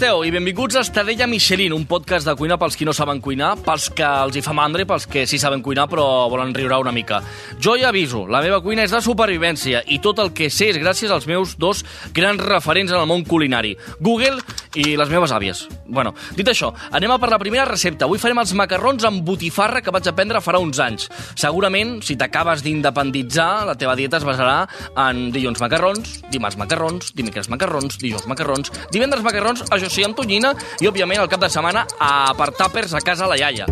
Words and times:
Esteu? 0.00 0.22
I 0.24 0.30
benvinguts 0.32 0.78
a 0.78 0.80
Estadella 0.80 1.26
Michelin, 1.26 1.74
un 1.76 1.82
podcast 1.84 2.24
de 2.24 2.32
cuina 2.32 2.56
pels 2.56 2.76
qui 2.78 2.86
no 2.88 2.92
saben 2.96 3.18
cuinar, 3.20 3.50
pels 3.60 3.90
que 3.92 4.06
els 4.06 4.38
hi 4.38 4.40
fa 4.40 4.54
mandra 4.56 4.80
i 4.80 4.88
pels 4.88 5.04
que 5.04 5.26
sí 5.28 5.36
saben 5.36 5.60
cuinar 5.60 5.84
però 5.92 6.06
volen 6.32 6.54
riure 6.56 6.78
una 6.80 6.94
mica. 6.94 7.18
Jo 7.60 7.74
ja 7.76 7.90
aviso, 7.90 8.22
la 8.24 8.40
meva 8.40 8.62
cuina 8.64 8.86
és 8.86 8.94
de 8.94 9.02
supervivència 9.04 9.82
i 9.92 9.98
tot 10.00 10.22
el 10.24 10.32
que 10.32 10.48
sé 10.48 10.70
és 10.72 10.78
gràcies 10.80 11.12
als 11.12 11.26
meus 11.28 11.52
dos 11.60 11.82
grans 12.16 12.40
referents 12.40 12.94
en 12.94 13.02
el 13.02 13.10
món 13.10 13.26
culinari, 13.28 13.74
Google 14.00 14.40
i 14.74 14.96
les 14.96 15.10
meves 15.10 15.32
àvies. 15.34 15.64
Bueno, 15.86 16.12
dit 16.36 16.46
això, 16.48 16.70
anem 16.94 17.10
a 17.14 17.18
per 17.18 17.30
la 17.32 17.38
primera 17.42 17.66
recepta. 17.68 18.06
Avui 18.06 18.20
farem 18.22 18.38
els 18.42 18.52
macarrons 18.58 19.04
amb 19.08 19.24
botifarra 19.26 19.82
que 19.82 19.92
vaig 19.94 20.06
aprendre 20.08 20.42
farà 20.44 20.60
uns 20.62 20.78
anys. 20.82 21.08
Segurament, 21.34 21.98
si 22.06 22.16
t'acabes 22.20 22.62
d'independitzar, 22.66 23.66
la 23.66 23.76
teva 23.78 23.96
dieta 23.98 24.20
es 24.20 24.26
basarà 24.26 24.68
en 25.08 25.28
dilluns 25.34 25.60
macarrons, 25.62 26.20
dimarts 26.30 26.58
macarrons, 26.60 27.12
dimecres 27.16 27.50
macarrons, 27.50 27.98
dijous 27.98 28.26
macarrons, 28.30 28.70
divendres 28.94 29.24
macarrons, 29.26 29.64
això 29.70 29.90
sí, 29.90 30.04
amb 30.06 30.18
tonyina, 30.18 30.54
i, 30.80 30.88
òbviament, 30.90 31.22
el 31.22 31.30
cap 31.32 31.42
de 31.42 31.50
setmana 31.50 31.86
a 31.98 32.30
per 32.38 32.52
tàpers 32.58 32.94
a 32.94 33.02
casa 33.04 33.28
la 33.30 33.38
iaia. 33.40 33.66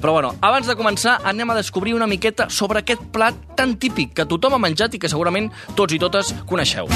Però, 0.00 0.12
bueno, 0.12 0.34
abans 0.44 0.68
de 0.68 0.76
començar, 0.78 1.18
anem 1.24 1.50
a 1.50 1.58
descobrir 1.58 1.94
una 1.96 2.06
miqueta 2.10 2.48
sobre 2.50 2.84
aquest 2.84 3.02
plat 3.14 3.34
tan 3.56 3.76
típic 3.80 4.14
que 4.14 4.28
tothom 4.28 4.58
ha 4.58 4.62
menjat 4.62 4.94
i 4.94 5.02
que 5.02 5.10
segurament 5.10 5.50
tots 5.74 5.96
i 5.96 6.02
totes 6.02 6.34
coneixeu. 6.46 6.90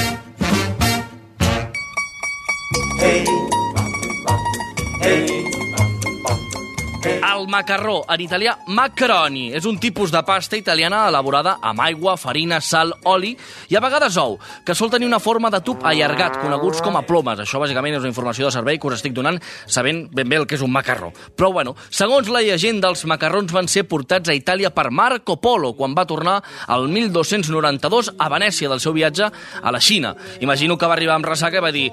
El 7.38 7.46
macarró, 7.46 8.00
en 8.10 8.22
italià 8.24 8.56
macaroni, 8.74 9.52
és 9.54 9.66
un 9.68 9.76
tipus 9.78 10.10
de 10.10 10.18
pasta 10.26 10.58
italiana 10.58 11.04
elaborada 11.06 11.52
amb 11.62 11.84
aigua, 11.84 12.16
farina, 12.18 12.56
sal, 12.58 12.90
oli 13.06 13.30
i 13.70 13.76
a 13.78 13.82
vegades 13.84 14.16
ou, 14.18 14.34
que 14.66 14.74
sol 14.74 14.90
tenir 14.90 15.06
una 15.06 15.20
forma 15.22 15.46
de 15.54 15.60
tub 15.62 15.86
allargat, 15.86 16.40
coneguts 16.42 16.82
com 16.82 16.98
a 16.98 17.04
plomes. 17.06 17.38
Això 17.44 17.60
bàsicament 17.62 17.94
és 17.94 18.02
una 18.02 18.10
informació 18.10 18.48
de 18.48 18.56
servei 18.56 18.80
que 18.82 18.90
us 18.90 18.96
estic 18.96 19.14
donant 19.14 19.38
sabent 19.70 20.08
ben 20.10 20.26
bé 20.26 20.40
el 20.42 20.48
que 20.50 20.58
és 20.58 20.66
un 20.66 20.74
macarró. 20.74 21.12
Però 21.38 21.52
bueno, 21.54 21.76
segons 21.94 22.26
la 22.34 22.42
llegenda, 22.42 22.90
els 22.90 23.06
macarrons 23.06 23.54
van 23.54 23.70
ser 23.70 23.86
portats 23.86 24.32
a 24.32 24.34
Itàlia 24.34 24.74
per 24.74 24.88
Marco 24.90 25.38
Polo 25.38 25.76
quan 25.78 25.94
va 25.94 26.08
tornar 26.10 26.40
al 26.66 26.90
1292 26.90 28.16
a 28.18 28.32
Venècia 28.34 28.74
del 28.74 28.82
seu 28.82 28.98
viatge 28.98 29.30
a 29.30 29.70
la 29.70 29.78
Xina. 29.78 30.16
Imagino 30.40 30.74
que 30.74 30.90
va 30.90 30.98
arribar 30.98 31.20
amb 31.20 31.30
ressaca 31.30 31.62
i 31.62 31.66
va 31.68 31.74
dir 31.78 31.88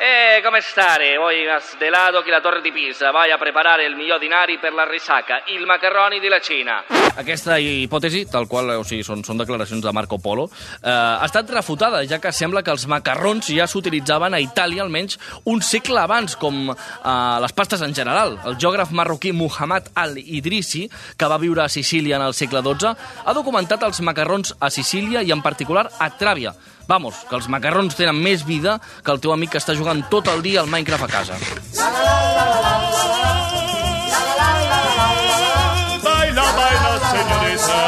Eh, 0.00 0.40
come 0.44 0.60
stare? 0.60 1.16
Voi 1.16 1.42
svelato 1.58 2.22
che 2.22 2.30
la 2.30 2.40
torre 2.40 2.60
di 2.60 2.70
Pisa 2.70 3.10
vai 3.10 3.32
a 3.32 3.36
preparare 3.36 3.84
il 3.84 3.96
millor 3.96 4.20
dinari 4.20 4.56
per 4.58 4.72
la 4.72 4.88
risaca, 4.88 5.42
il 5.46 5.66
macarroni 5.66 6.20
della 6.20 6.38
Cina. 6.38 6.84
Aquesta 7.16 7.58
hipòtesi, 7.58 8.28
tal 8.30 8.46
qual, 8.46 8.70
o 8.78 8.84
sigui, 8.86 9.02
són, 9.02 9.24
són 9.26 9.42
declaracions 9.42 9.82
de 9.82 9.90
Marco 9.90 10.20
Polo, 10.22 10.46
eh, 10.78 10.86
ha 10.86 11.26
estat 11.26 11.50
refutada, 11.50 12.04
ja 12.06 12.20
que 12.22 12.30
sembla 12.30 12.62
que 12.62 12.70
els 12.70 12.86
macarrons 12.86 13.50
ja 13.50 13.66
s'utilitzaven 13.66 14.38
a 14.38 14.42
Itàlia 14.44 14.86
almenys 14.86 15.18
un 15.50 15.66
segle 15.66 15.98
abans, 15.98 16.38
com 16.38 16.70
eh, 16.70 16.78
les 17.42 17.58
pastes 17.58 17.82
en 17.82 17.90
general. 17.90 18.38
El 18.46 18.54
geògraf 18.54 18.94
marroquí 18.94 19.34
Muhammad 19.34 19.90
al-Idrisi, 19.98 20.86
que 21.18 21.26
va 21.26 21.42
viure 21.42 21.66
a 21.66 21.68
Sicília 21.68 22.22
en 22.22 22.28
el 22.30 22.38
segle 22.38 22.62
XII, 22.62 22.94
ha 23.26 23.34
documentat 23.34 23.82
els 23.82 23.98
macarrons 24.06 24.54
a 24.60 24.70
Sicília 24.70 25.26
i 25.26 25.34
en 25.34 25.42
particular 25.42 25.88
a 25.98 26.12
Tràvia, 26.14 26.54
Vamos, 26.88 27.20
que 27.28 27.36
els 27.36 27.50
macarrons 27.52 27.92
tenen 27.92 28.16
més 28.16 28.46
vida 28.48 28.78
que 29.04 29.12
el 29.12 29.20
teu 29.20 29.34
amic 29.34 29.52
que 29.52 29.60
està 29.60 29.74
jugant 29.76 30.00
tot 30.08 30.28
el 30.32 30.40
dia 30.40 30.62
al 30.62 30.70
Minecraft 30.72 31.04
a 31.04 31.08
casa. 31.12 31.36
Baila, 36.06 36.46
baila, 36.56 36.92
señorita. 37.12 37.80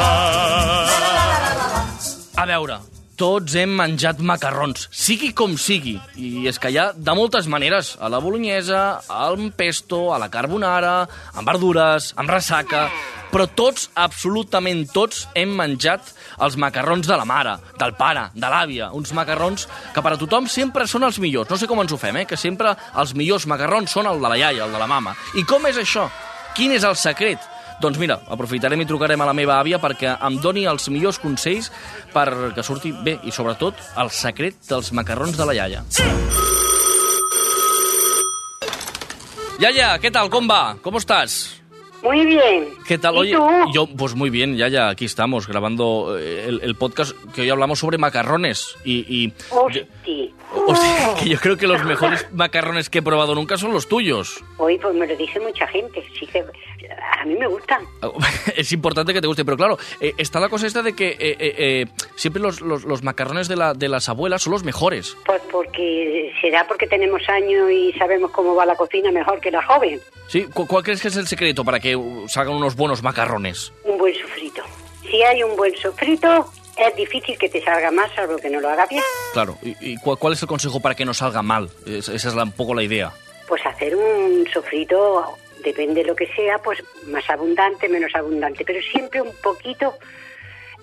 A 2.41 2.45
veure, 2.45 2.77
tots 3.17 3.55
hem 3.57 3.73
menjat 3.79 4.21
macarrons, 4.21 4.85
sigui 4.93 5.31
com 5.33 5.57
sigui. 5.57 5.95
I 6.21 6.45
és 6.53 6.61
que 6.61 6.69
hi 6.69 6.77
ha 6.77 6.91
de 6.93 7.15
moltes 7.17 7.49
maneres. 7.49 7.95
A 7.97 8.09
la 8.09 8.21
bolognesa, 8.21 9.01
al 9.09 9.49
pesto, 9.57 10.13
a 10.13 10.21
la 10.21 10.29
carbonara, 10.29 11.07
amb 11.33 11.49
verdures, 11.49 12.13
amb 12.21 12.29
ressaca... 12.37 12.85
Però 13.31 13.45
tots, 13.47 13.87
absolutament 13.95 14.83
tots, 14.91 15.23
hem 15.39 15.53
menjat 15.55 16.09
els 16.43 16.57
macarrons 16.59 17.07
de 17.07 17.15
la 17.15 17.27
mare, 17.27 17.55
del 17.79 17.93
pare, 17.95 18.25
de 18.35 18.49
l'àvia. 18.51 18.89
Uns 18.97 19.13
macarrons 19.15 19.67
que 19.95 20.03
per 20.03 20.13
a 20.13 20.19
tothom 20.19 20.49
sempre 20.51 20.87
són 20.87 21.07
els 21.07 21.19
millors. 21.23 21.49
No 21.49 21.59
sé 21.59 21.69
com 21.69 21.79
ens 21.79 21.95
ho 21.95 21.99
fem, 22.01 22.19
eh? 22.21 22.25
Que 22.27 22.39
sempre 22.39 22.75
els 22.99 23.15
millors 23.15 23.47
macarrons 23.47 23.95
són 23.95 24.09
el 24.11 24.19
de 24.19 24.33
la 24.33 24.37
iaia, 24.41 24.67
el 24.67 24.75
de 24.75 24.81
la 24.81 24.89
mama. 24.91 25.15
I 25.39 25.45
com 25.47 25.63
és 25.71 25.79
això? 25.79 26.09
Quin 26.57 26.75
és 26.75 26.83
el 26.83 26.99
secret? 26.99 27.47
Doncs 27.81 27.97
mira, 27.97 28.19
aprofitarem 28.29 28.83
i 28.83 28.85
trucarem 28.85 29.23
a 29.23 29.25
la 29.25 29.33
meva 29.33 29.55
àvia 29.57 29.79
perquè 29.81 30.11
em 30.27 30.35
doni 30.43 30.67
els 30.69 30.85
millors 30.93 31.17
consells 31.17 31.71
perquè 32.13 32.61
surti 32.61 32.91
bé 32.91 33.15
i, 33.23 33.31
sobretot, 33.33 33.79
el 33.97 34.11
secret 34.13 34.59
dels 34.67 34.91
macarrons 34.93 35.39
de 35.39 35.47
la 35.47 35.55
iaia. 35.57 35.81
Yaya, 39.61 39.97
¿qué 39.99 40.11
tal? 40.11 40.29
¿Cómo 40.29 40.47
va? 40.47 40.77
¿Cómo 40.81 40.97
estás? 40.97 41.60
Muy 42.03 42.25
bien. 42.25 42.67
¿Qué 42.87 42.97
tal? 42.97 43.15
¿Y 43.15 43.17
Oye, 43.19 43.35
tú? 43.35 43.47
yo, 43.73 43.87
pues 43.87 44.15
muy 44.15 44.29
bien, 44.29 44.57
ya, 44.57 44.67
ya, 44.67 44.89
aquí 44.89 45.05
estamos 45.05 45.47
grabando 45.47 46.17
eh, 46.19 46.45
el, 46.47 46.59
el 46.63 46.75
podcast 46.75 47.15
que 47.33 47.41
hoy 47.41 47.49
hablamos 47.49 47.79
sobre 47.79 47.97
macarrones. 47.97 48.75
Y, 48.83 49.05
y 49.07 49.33
Hostia. 49.51 49.85
hostia, 50.65 51.15
que 51.23 51.29
yo 51.29 51.39
creo 51.39 51.57
que 51.57 51.67
los 51.67 51.83
mejores 51.85 52.27
macarrones 52.33 52.89
que 52.89 52.99
he 52.99 53.01
probado 53.01 53.35
nunca 53.35 53.57
son 53.57 53.71
los 53.71 53.87
tuyos. 53.87 54.43
Hoy 54.57 54.77
pues 54.79 54.95
me 54.95 55.05
lo 55.07 55.15
dice 55.15 55.39
mucha 55.39 55.67
gente. 55.67 56.03
Sí 56.19 56.25
que 56.27 56.43
a 57.19 57.25
mí 57.25 57.35
me 57.35 57.47
gustan. 57.47 57.83
Es 58.55 58.71
importante 58.71 59.13
que 59.13 59.21
te 59.21 59.27
guste, 59.27 59.45
pero 59.45 59.57
claro, 59.57 59.77
eh, 59.99 60.13
está 60.17 60.39
la 60.39 60.49
cosa 60.49 60.67
esta 60.67 60.81
de 60.81 60.93
que 60.93 61.09
eh, 61.09 61.17
eh, 61.19 61.55
eh, 61.57 61.85
siempre 62.15 62.41
los, 62.41 62.61
los, 62.61 62.83
los 62.83 63.03
macarrones 63.03 63.47
de, 63.47 63.55
la, 63.55 63.73
de 63.73 63.87
las 63.89 64.09
abuelas 64.09 64.41
son 64.43 64.53
los 64.53 64.63
mejores. 64.63 65.15
Pues 65.25 65.41
porque 65.51 66.33
será 66.41 66.67
porque 66.67 66.87
tenemos 66.87 67.21
años 67.29 67.69
y 67.71 67.93
sabemos 67.93 68.31
cómo 68.31 68.55
va 68.55 68.65
la 68.65 68.75
cocina 68.75 69.11
mejor 69.11 69.39
que 69.39 69.51
la 69.51 69.63
joven. 69.63 69.99
¿Sí? 70.27 70.43
¿Cu- 70.53 70.67
¿Cuál 70.67 70.83
crees 70.83 71.01
que 71.01 71.07
es 71.09 71.15
el 71.17 71.27
secreto 71.27 71.63
para 71.63 71.79
que 71.79 71.97
salgan 72.27 72.55
unos 72.55 72.75
buenos 72.75 73.03
macarrones? 73.03 73.71
Un 73.83 73.97
buen 73.97 74.13
sofrito. 74.15 74.63
Si 75.01 75.21
hay 75.23 75.43
un 75.43 75.55
buen 75.55 75.75
sofrito, 75.77 76.51
es 76.77 76.95
difícil 76.95 77.37
que 77.37 77.49
te 77.49 77.61
salga 77.63 77.91
más, 77.91 78.11
salvo 78.15 78.37
que 78.37 78.49
no 78.49 78.59
lo 78.59 78.69
haga 78.69 78.85
bien. 78.87 79.03
Claro, 79.33 79.57
¿y, 79.61 79.75
y 79.93 79.97
cuál, 79.97 80.17
cuál 80.17 80.33
es 80.33 80.41
el 80.41 80.47
consejo 80.47 80.79
para 80.79 80.95
que 80.95 81.05
no 81.05 81.13
salga 81.13 81.41
mal? 81.41 81.69
Es- 81.85 82.09
esa 82.09 82.29
es 82.29 82.35
la- 82.35 82.43
un 82.43 82.51
poco 82.53 82.73
la 82.73 82.83
idea. 82.83 83.11
Pues 83.47 83.65
hacer 83.65 83.95
un 83.95 84.47
sofrito, 84.53 85.37
depende 85.63 86.01
de 86.01 86.07
lo 86.07 86.15
que 86.15 86.27
sea, 86.27 86.57
pues 86.59 86.83
más 87.07 87.29
abundante, 87.29 87.87
menos 87.89 88.13
abundante, 88.15 88.63
pero 88.65 88.81
siempre 88.81 89.21
un 89.21 89.33
poquito 89.41 89.93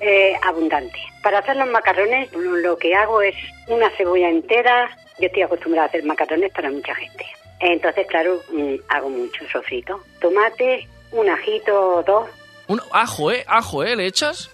eh, 0.00 0.34
abundante. 0.43 0.99
Para 1.22 1.39
hacer 1.39 1.56
los 1.56 1.69
macarrones, 1.69 2.33
lo 2.33 2.78
que 2.78 2.94
hago 2.94 3.21
es 3.22 3.34
una 3.66 3.91
cebolla 3.91 4.28
entera. 4.28 4.91
Yo 5.19 5.27
estoy 5.27 5.43
acostumbrada 5.43 5.87
a 5.87 5.89
hacer 5.89 6.05
macarrones 6.05 6.53
para 6.53 6.71
mucha 6.71 6.94
gente. 6.94 7.27
Entonces, 7.61 8.06
claro, 8.06 8.41
mm, 8.53 8.75
hago 8.89 9.09
mucho 9.11 9.44
sofrito. 9.50 10.00
Tomate, 10.21 10.87
un 11.12 11.28
ajito, 11.28 12.03
dos. 12.06 12.28
Un 12.69 12.81
ajo, 12.93 13.33
¿eh? 13.33 13.45
Ajo, 13.49 13.83
¿eh? 13.83 13.97
¿Le 13.97 14.06
echas? 14.06 14.50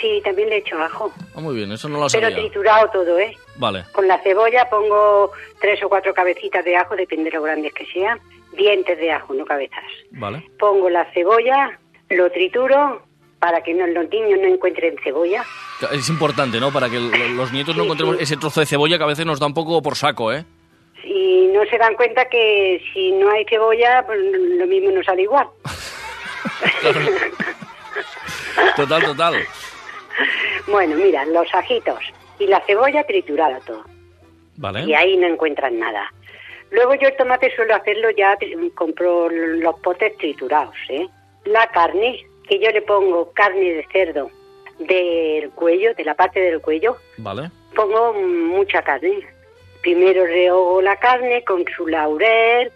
Sí, 0.00 0.20
también 0.22 0.50
le 0.50 0.58
echo 0.58 0.78
ajo. 0.78 1.10
Ah, 1.34 1.40
muy 1.40 1.54
bien, 1.56 1.72
eso 1.72 1.88
no 1.88 1.98
lo 1.98 2.08
Pero 2.08 2.28
sabía. 2.28 2.36
triturado 2.36 2.90
todo, 2.90 3.18
¿eh? 3.18 3.34
Vale. 3.54 3.84
Con 3.92 4.06
la 4.06 4.18
cebolla 4.22 4.68
pongo 4.68 5.32
tres 5.58 5.82
o 5.82 5.88
cuatro 5.88 6.12
cabecitas 6.12 6.62
de 6.66 6.76
ajo, 6.76 6.94
depende 6.94 7.30
de 7.30 7.36
lo 7.38 7.42
grandes 7.42 7.72
que 7.72 7.86
sean. 7.86 8.20
Dientes 8.56 8.98
de 8.98 9.12
ajo, 9.12 9.34
no 9.34 9.44
cabezas. 9.44 9.84
Vale. 10.12 10.42
Pongo 10.58 10.88
la 10.90 11.04
cebolla, 11.12 11.78
lo 12.10 12.30
trituro 12.30 13.02
para 13.38 13.62
que 13.62 13.74
no- 13.74 13.86
los 13.86 14.08
niños 14.10 14.40
no 14.40 14.48
encuentren 14.48 14.96
cebolla. 15.04 15.44
Es 15.92 16.08
importante, 16.08 16.58
¿no? 16.58 16.72
Para 16.72 16.88
que 16.88 16.98
los 16.98 17.52
nietos 17.52 17.76
no 17.76 17.84
encontremos 17.84 18.16
sí. 18.16 18.22
ese 18.22 18.36
trozo 18.38 18.60
de 18.60 18.66
cebolla 18.66 18.96
que 18.96 19.04
a 19.04 19.08
veces 19.08 19.26
nos 19.26 19.38
da 19.38 19.46
un 19.46 19.54
poco 19.54 19.82
por 19.82 19.94
saco, 19.96 20.32
¿eh? 20.32 20.44
Y 21.04 21.48
no 21.52 21.64
se 21.66 21.78
dan 21.78 21.94
cuenta 21.94 22.24
que 22.28 22.82
si 22.92 23.12
no 23.12 23.30
hay 23.30 23.44
cebolla, 23.44 24.02
pues 24.06 24.18
lo 24.20 24.66
mismo 24.66 24.90
no 24.90 25.02
sale 25.04 25.22
igual. 25.22 25.46
Total, 28.76 29.02
total. 29.04 29.34
Bueno, 30.66 30.96
mira, 30.96 31.24
los 31.26 31.52
ajitos 31.54 31.98
y 32.38 32.46
la 32.46 32.60
cebolla 32.66 33.04
triturada 33.04 33.60
todo. 33.60 33.84
Vale. 34.56 34.84
Y 34.84 34.94
ahí 34.94 35.16
no 35.16 35.26
encuentran 35.26 35.78
nada. 35.78 36.12
Luego 36.70 36.94
yo 36.94 37.08
el 37.08 37.16
tomate 37.16 37.54
suelo 37.54 37.74
hacerlo 37.74 38.10
ya, 38.10 38.36
compro 38.74 39.28
los 39.28 39.78
potes 39.80 40.16
triturados, 40.18 40.74
¿eh? 40.88 41.06
La 41.44 41.66
carne, 41.68 42.26
que 42.48 42.58
yo 42.58 42.70
le 42.70 42.82
pongo 42.82 43.32
carne 43.32 43.74
de 43.74 43.86
cerdo 43.92 44.30
del 44.78 45.50
cuello, 45.50 45.94
de 45.94 46.04
la 46.04 46.14
parte 46.14 46.40
del 46.40 46.60
cuello, 46.60 46.96
Vale. 47.18 47.50
pongo 47.74 48.12
mucha 48.14 48.82
carne. 48.82 49.26
Primero 49.80 50.26
rehogo 50.26 50.82
la 50.82 50.96
carne 50.96 51.44
con 51.44 51.64
su 51.76 51.86
laurel, 51.86 52.72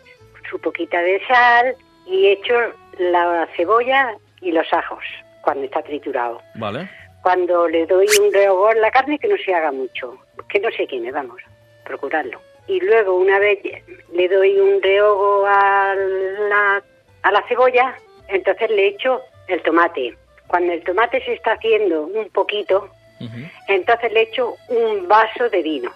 su 0.49 0.61
poquita 0.61 1.01
de 1.03 1.21
sal 1.27 1.75
y 2.07 2.29
echo 2.29 2.55
la 2.99 3.49
cebolla 3.57 4.17
y 4.41 4.53
los 4.53 4.73
ajos 4.73 5.05
cuando 5.43 5.65
está 5.65 5.83
triturado. 5.83 6.41
Vale. 6.55 6.89
Cuando 7.23 7.69
le 7.69 7.87
doy 7.87 8.07
un 8.23 8.33
rehogo 8.33 8.71
en 8.73 8.81
la 8.81 8.91
carne, 8.91 9.19
que 9.19 9.29
no 9.29 9.37
se 9.37 9.53
haga 9.53 9.73
mucho, 9.73 10.17
que 10.49 10.61
no 10.61 10.71
se 10.71 10.87
queme, 10.87 11.11
vamos, 11.11 11.43
procurarlo. 11.85 12.41
Y 12.71 12.79
luego, 12.81 13.17
una 13.17 13.39
vez 13.41 13.59
le 14.13 14.29
doy 14.29 14.59
un 14.61 14.81
rehogo 14.81 15.45
a 15.47 15.93
la, 15.95 16.83
a 17.23 17.33
la 17.33 17.43
cebolla, 17.49 17.97
entonces 18.29 18.71
le 18.71 18.87
echo 18.89 19.21
el 19.49 19.61
tomate. 19.63 20.15
Cuando 20.47 20.73
el 20.73 20.83
tomate 20.85 21.21
se 21.25 21.33
está 21.33 21.53
haciendo 21.55 22.03
un 22.03 22.29
poquito, 22.31 22.89
entonces 23.67 24.13
le 24.13 24.23
echo 24.23 24.55
un 24.69 25.09
vaso 25.09 25.49
de 25.49 25.63
vino. 25.63 25.91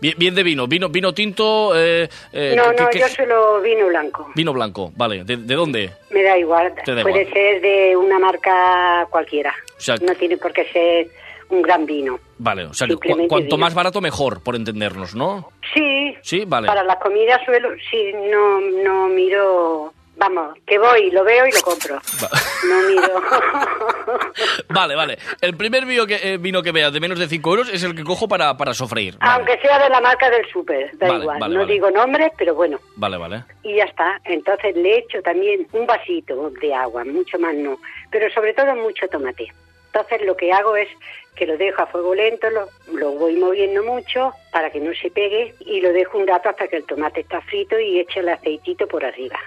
Bien, 0.00 0.14
bien 0.18 0.34
de 0.34 0.42
vino, 0.42 0.66
vino, 0.66 0.88
vino 0.90 1.14
tinto... 1.14 1.72
eh, 1.74 2.08
eh, 2.32 2.54
no, 2.56 2.70
¿qué- 2.74 2.82
no, 2.82 2.90
yo 2.92 3.08
solo 3.08 3.60
vino 3.62 3.86
blanco. 3.86 4.28
Vino 4.34 4.52
blanco, 4.52 4.90
vale. 4.96 5.24
¿De, 5.24 5.36
de 5.38 5.54
dónde? 5.54 5.90
Me 6.10 6.22
da 6.22 6.36
igual. 6.36 6.74
Da 6.84 7.02
Puede 7.02 7.22
igual. 7.22 7.32
ser 7.32 7.60
de 7.62 7.96
una 7.96 8.18
marca 8.18 9.06
cualquiera. 9.10 9.54
O 9.76 9.80
sea, 9.80 9.94
no 10.02 10.14
tiene 10.16 10.36
por 10.36 10.52
qué 10.52 10.64
ser 10.72 11.06
un 11.50 11.62
gran 11.62 11.86
vino. 11.86 12.18
Vale, 12.38 12.64
o 12.64 12.74
sea, 12.74 12.86
cu- 12.88 12.98
cuanto 13.28 13.36
vino. 13.56 13.56
más 13.58 13.74
barato 13.74 14.00
mejor, 14.00 14.42
por 14.42 14.56
entendernos, 14.56 15.14
¿no? 15.14 15.50
Sí. 15.74 16.16
Sí, 16.22 16.44
vale. 16.46 16.66
Para 16.66 16.82
las 16.84 16.96
comidas 16.96 17.40
suelo, 17.44 17.68
sí, 17.90 18.12
no, 18.30 18.60
no 18.60 19.08
miro, 19.08 19.92
vamos, 20.16 20.56
que 20.66 20.78
voy, 20.78 21.10
lo 21.10 21.24
veo 21.24 21.46
y 21.46 21.52
lo 21.52 21.60
compro. 21.62 21.94
Va- 22.22 22.30
No 22.68 22.88
miro. 22.88 23.22
Vale, 24.68 24.94
vale. 24.94 25.18
El 25.40 25.56
primer 25.56 25.86
vino 25.86 26.06
que, 26.06 26.16
eh, 26.22 26.38
vino 26.38 26.62
que 26.62 26.72
veas 26.72 26.92
de 26.92 27.00
menos 27.00 27.18
de 27.18 27.28
5 27.28 27.50
euros 27.50 27.68
es 27.72 27.82
el 27.84 27.94
que 27.94 28.04
cojo 28.04 28.28
para, 28.28 28.56
para 28.56 28.74
sofreír. 28.74 29.16
Vale. 29.18 29.32
Aunque 29.32 29.58
sea 29.60 29.78
de 29.82 29.88
la 29.88 30.00
marca 30.00 30.28
del 30.30 30.46
súper, 30.50 30.96
da 30.98 31.08
Vale, 31.08 31.20
igual. 31.20 31.38
vale, 31.40 31.54
no 31.56 31.66
digo 31.66 31.90
nombres, 31.90 32.32
pero 32.36 32.54
bueno. 32.54 32.78
Vale, 32.96 33.16
vale. 33.16 33.44
Y 33.62 33.76
ya 33.76 33.84
está. 33.84 34.20
Entonces 34.24 34.76
le 34.76 34.98
echo 34.98 35.22
también 35.22 35.66
un 35.72 35.86
vasito 35.86 36.50
de 36.60 36.74
agua, 36.74 37.04
mucho 37.04 37.38
más 37.38 37.54
no. 37.54 37.78
Pero 38.10 38.30
sobre 38.32 38.52
todo 38.54 38.74
mucho 38.76 39.06
tomate. 39.08 39.48
Entonces 39.96 40.26
lo 40.26 40.36
que 40.36 40.52
hago 40.52 40.76
es 40.76 40.88
que 41.36 41.46
lo 41.46 41.56
dejo 41.56 41.80
a 41.82 41.86
fuego 41.86 42.14
lento, 42.14 42.50
lo, 42.50 42.68
lo 42.92 43.12
voy 43.12 43.36
moviendo 43.36 43.82
mucho 43.82 44.32
para 44.52 44.68
que 44.70 44.78
no 44.78 44.92
se 44.94 45.10
pegue 45.10 45.54
y 45.60 45.80
lo 45.80 45.90
dejo 45.92 46.18
un 46.18 46.26
rato 46.26 46.50
hasta 46.50 46.68
que 46.68 46.76
el 46.76 46.84
tomate 46.84 47.20
está 47.20 47.40
frito 47.40 47.78
y 47.80 47.98
echo 48.00 48.20
el 48.20 48.28
aceitito 48.28 48.86
por 48.86 49.02
arriba. 49.06 49.38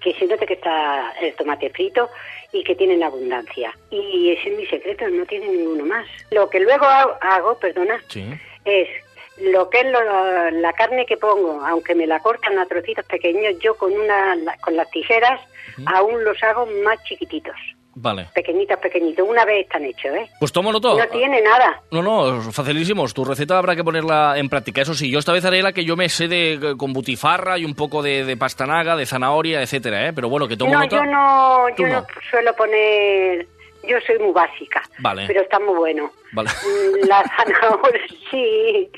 Que 0.00 0.14
se 0.14 0.24
note 0.24 0.46
que 0.46 0.54
está 0.54 1.12
el 1.20 1.34
tomate 1.34 1.68
frito 1.68 2.08
y 2.52 2.64
que 2.64 2.74
tienen 2.74 3.02
abundancia. 3.02 3.74
Y 3.90 4.30
ese 4.32 4.48
es 4.50 4.56
mi 4.56 4.66
secreto, 4.66 5.06
no 5.08 5.26
tiene 5.26 5.48
ninguno 5.48 5.84
más. 5.84 6.06
Lo 6.30 6.48
que 6.48 6.60
luego 6.60 6.86
hago, 6.86 7.14
hago, 7.20 7.58
perdona, 7.58 8.02
Sí. 8.08 8.24
es 8.64 8.88
lo 9.36 9.68
que 9.68 9.80
es 9.80 9.86
lo- 9.92 10.50
la 10.50 10.72
carne 10.72 11.04
que 11.04 11.18
pongo, 11.18 11.62
aunque 11.66 11.94
me 11.94 12.06
la 12.06 12.20
cortan 12.20 12.58
a 12.58 12.64
trocitos 12.66 13.04
pequeños, 13.04 13.58
yo 13.58 13.74
con 13.76 13.92
una 13.92 14.34
la- 14.36 14.56
con 14.58 14.76
las 14.76 14.90
tijeras 14.90 15.40
aún 15.86 16.24
los 16.24 16.42
hago 16.42 16.64
más 16.84 17.02
chiquititos, 17.04 17.56
Vale. 17.94 18.28
pequeñitos, 18.34 18.78
pequeñitos. 18.78 19.28
Una 19.28 19.44
vez 19.44 19.64
están 19.66 19.84
hechos, 19.84 20.14
¿eh? 20.14 20.28
Pues 20.38 20.52
tomo 20.52 20.72
nota. 20.72 20.90
No 20.90 21.06
tiene 21.08 21.40
nada. 21.42 21.82
No, 21.90 22.02
no, 22.02 22.40
facilísimos. 22.52 23.12
Tu 23.12 23.24
receta 23.24 23.58
habrá 23.58 23.74
que 23.74 23.82
ponerla 23.84 24.34
en 24.38 24.48
práctica. 24.48 24.80
Eso 24.82 24.94
sí, 24.94 25.10
yo 25.10 25.18
esta 25.18 25.32
vez 25.32 25.44
haré 25.44 25.60
la 25.62 25.72
que 25.72 25.84
yo 25.84 25.96
me 25.96 26.08
sé 26.08 26.28
de 26.28 26.74
con 26.78 26.92
butifarra 26.92 27.58
y 27.58 27.64
un 27.64 27.74
poco 27.74 28.02
de, 28.02 28.24
de 28.24 28.36
pastanaga, 28.36 28.96
de 28.96 29.06
zanahoria, 29.06 29.60
etcétera, 29.62 30.06
¿eh? 30.08 30.12
Pero 30.12 30.28
bueno, 30.28 30.46
que 30.46 30.56
tomo 30.56 30.72
No, 30.72 30.80
nota. 30.80 30.96
yo 30.96 31.04
no, 31.04 31.64
Tú 31.76 31.82
yo 31.82 31.88
no. 31.88 32.00
no 32.00 32.06
suelo 32.30 32.54
poner, 32.54 33.46
yo 33.86 33.96
soy 34.06 34.18
muy 34.18 34.32
básica, 34.32 34.82
Vale. 34.98 35.24
pero 35.26 35.40
está 35.42 35.58
muy 35.58 35.74
bueno. 35.74 36.10
Vale. 36.32 36.48
Mm, 36.50 37.08
La 37.08 37.24
zanahoria, 37.36 38.00
sí, 38.30 38.90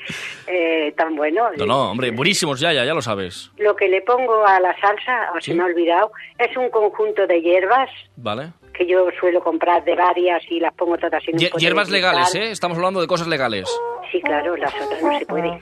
eh, 0.47 0.93
tan 0.97 1.15
bueno. 1.15 1.49
No, 1.57 1.65
no, 1.65 1.91
hombre, 1.91 2.11
buenísimos 2.11 2.59
ya, 2.59 2.73
ya, 2.73 2.83
ya 2.85 2.93
lo 2.93 3.01
sabes. 3.01 3.51
Lo 3.57 3.75
que 3.75 3.87
le 3.87 4.01
pongo 4.01 4.45
a 4.45 4.59
la 4.59 4.77
salsa, 4.79 5.31
o 5.35 5.41
Sí. 5.41 5.51
se 5.51 5.57
me 5.57 5.63
ha 5.63 5.67
olvidado, 5.67 6.11
es 6.37 6.55
un 6.57 6.69
conjunto 6.69 7.25
de 7.27 7.41
hierbas 7.41 7.89
Vale. 8.17 8.49
que 8.73 8.85
yo 8.85 9.07
suelo 9.19 9.41
comprar 9.43 9.83
de 9.83 9.95
varias 9.95 10.41
y 10.49 10.59
las 10.59 10.73
pongo 10.73 10.97
todas 10.97 11.23
en 11.27 11.37
Hier- 11.37 11.53
hierbas 11.57 11.89
legales, 11.89 12.33
¿eh? 12.35 12.51
Estamos 12.51 12.77
hablando 12.77 13.01
de 13.01 13.07
cosas 13.07 13.27
legales. 13.27 13.69
Sí, 14.11 14.21
claro, 14.21 14.55
las 14.57 14.73
otras 14.75 15.01
no 15.01 15.19
se 15.19 15.25
puede. 15.25 15.59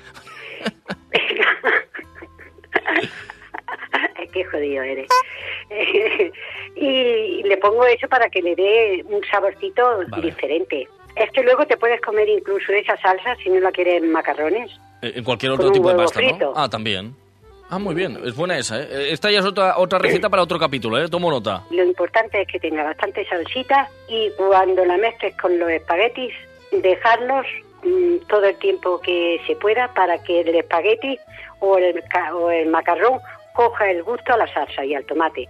Qué 4.33 4.45
jodido 4.45 4.83
eres. 4.83 5.09
Y 6.81 7.43
le 7.43 7.57
pongo 7.57 7.85
eso 7.85 8.07
para 8.07 8.29
que 8.29 8.41
le 8.41 8.55
dé 8.55 9.03
un 9.07 9.21
saborcito 9.29 9.81
Vale. 10.09 10.25
diferente. 10.25 10.87
Es 11.15 11.29
que 11.31 11.43
luego 11.43 11.65
te 11.65 11.77
puedes 11.77 12.01
comer 12.01 12.27
incluso 12.29 12.71
esa 12.73 12.97
salsa 12.97 13.35
si 13.43 13.49
no 13.49 13.59
la 13.59 13.71
quieres 13.71 14.01
en 14.01 14.11
macarrones. 14.11 14.71
Eh, 15.01 15.13
En 15.15 15.23
cualquier 15.23 15.51
otro 15.51 15.71
tipo 15.71 15.89
de 15.89 15.95
pasta, 15.95 16.19
frito. 16.19 16.45
¿no? 16.45 16.53
Ah, 16.55 16.69
también. 16.69 17.13
Ah, 17.69 17.79
muy 17.79 17.95
bien. 17.95 18.17
Es 18.25 18.35
buena 18.35 18.57
esa, 18.57 18.81
¿eh? 18.81 18.87
Eh, 18.91 19.07
Esta 19.11 19.29
ya 19.31 19.39
es 19.39 19.45
otra, 19.45 19.77
otra 19.77 19.99
receta 19.99 20.29
para 20.29 20.41
otro 20.43 20.57
capítulo, 20.59 20.97
¿eh? 21.01 21.07
Tomo 21.07 21.29
nota. 21.29 21.63
Lo 21.69 21.83
importante 21.83 22.41
es 22.41 22.47
que 22.47 22.59
tenga 22.59 22.83
bastante 22.83 23.25
salsita 23.27 23.87
y 24.09 24.29
cuando 24.37 24.83
la 24.85 24.97
mezcles 24.97 25.35
con 25.37 25.57
los 25.59 25.69
espaguetis, 25.69 26.33
dejarlos 26.71 27.45
mm, 27.83 28.27
todo 28.27 28.45
el 28.45 28.57
tiempo 28.57 28.99
que 29.01 29.39
se 29.47 29.55
pueda 29.55 29.93
para 29.93 30.21
que 30.23 30.41
el 30.41 30.55
espagueti 30.55 31.17
o 31.59 31.77
el, 31.77 32.03
o 32.33 32.49
el 32.51 32.67
macarrón 32.69 33.19
coja 33.53 33.89
el 33.91 34.03
gusto 34.03 34.33
a 34.33 34.37
la 34.37 34.47
salsa 34.53 34.83
y 34.85 34.93
al 34.95 35.05
tomate. 35.05 35.47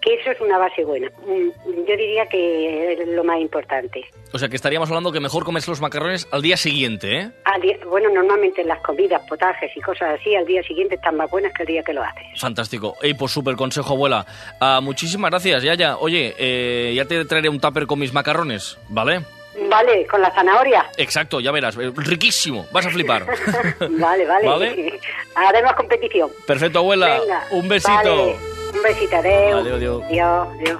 Que 0.00 0.14
eso 0.14 0.30
es 0.30 0.40
una 0.40 0.56
base 0.56 0.82
buena. 0.84 1.10
Mm, 1.26 1.84
Yo 1.86 1.96
diría 1.96 2.24
que 2.26 2.92
es 2.94 3.08
lo 3.08 3.22
más 3.22 3.38
importante. 3.40 4.02
O 4.32 4.38
sea 4.38 4.48
que 4.48 4.56
estaríamos 4.56 4.88
hablando 4.88 5.12
que 5.12 5.20
mejor 5.20 5.44
comerse 5.44 5.70
los 5.70 5.80
macarrones 5.82 6.26
al 6.30 6.40
día 6.40 6.56
siguiente, 6.56 7.18
¿eh? 7.18 7.30
Al 7.44 7.60
día- 7.60 7.76
bueno, 7.86 8.08
normalmente 8.08 8.64
las 8.64 8.80
comidas, 8.80 9.20
potajes 9.28 9.70
y 9.76 9.80
cosas 9.80 10.18
así, 10.18 10.34
al 10.34 10.46
día 10.46 10.62
siguiente 10.62 10.94
están 10.94 11.16
más 11.16 11.30
buenas 11.30 11.52
que 11.52 11.64
el 11.64 11.68
día 11.68 11.82
que 11.82 11.92
lo 11.92 12.02
haces. 12.02 12.22
Fantástico. 12.40 12.96
Ey, 13.02 13.12
pues 13.14 13.32
súper 13.32 13.56
consejo, 13.56 13.92
abuela. 13.92 14.24
Ah, 14.60 14.80
muchísimas 14.82 15.30
gracias, 15.30 15.62
Yaya. 15.62 15.96
Oye, 15.98 16.34
eh, 16.38 16.92
ya 16.94 17.04
te 17.04 17.22
traeré 17.26 17.48
un 17.50 17.60
tupper 17.60 17.86
con 17.86 17.98
mis 17.98 18.12
macarrones, 18.14 18.78
¿vale? 18.88 19.20
Vale, 19.68 20.06
con 20.06 20.22
la 20.22 20.30
zanahoria. 20.30 20.86
Exacto, 20.96 21.40
ya 21.40 21.50
verás. 21.52 21.76
eh, 21.76 21.92
Riquísimo. 21.94 22.66
Vas 22.72 22.86
a 22.86 22.90
flipar. 22.90 23.26
vale, 23.90 24.24
vale. 24.24 24.46
¿Vale? 24.48 25.00
Haremos 25.34 25.72
competición. 25.74 26.30
Perfecto, 26.46 26.78
abuela. 26.78 27.18
Venga, 27.20 27.44
un 27.50 27.68
besito. 27.68 27.92
vale. 27.92 28.36
Un 28.72 28.82
besito, 28.82 29.16
adeu. 29.16 29.58
Adeu, 29.58 29.74
adeu. 29.76 30.02
Adiós, 30.04 30.48
adiós. 30.54 30.78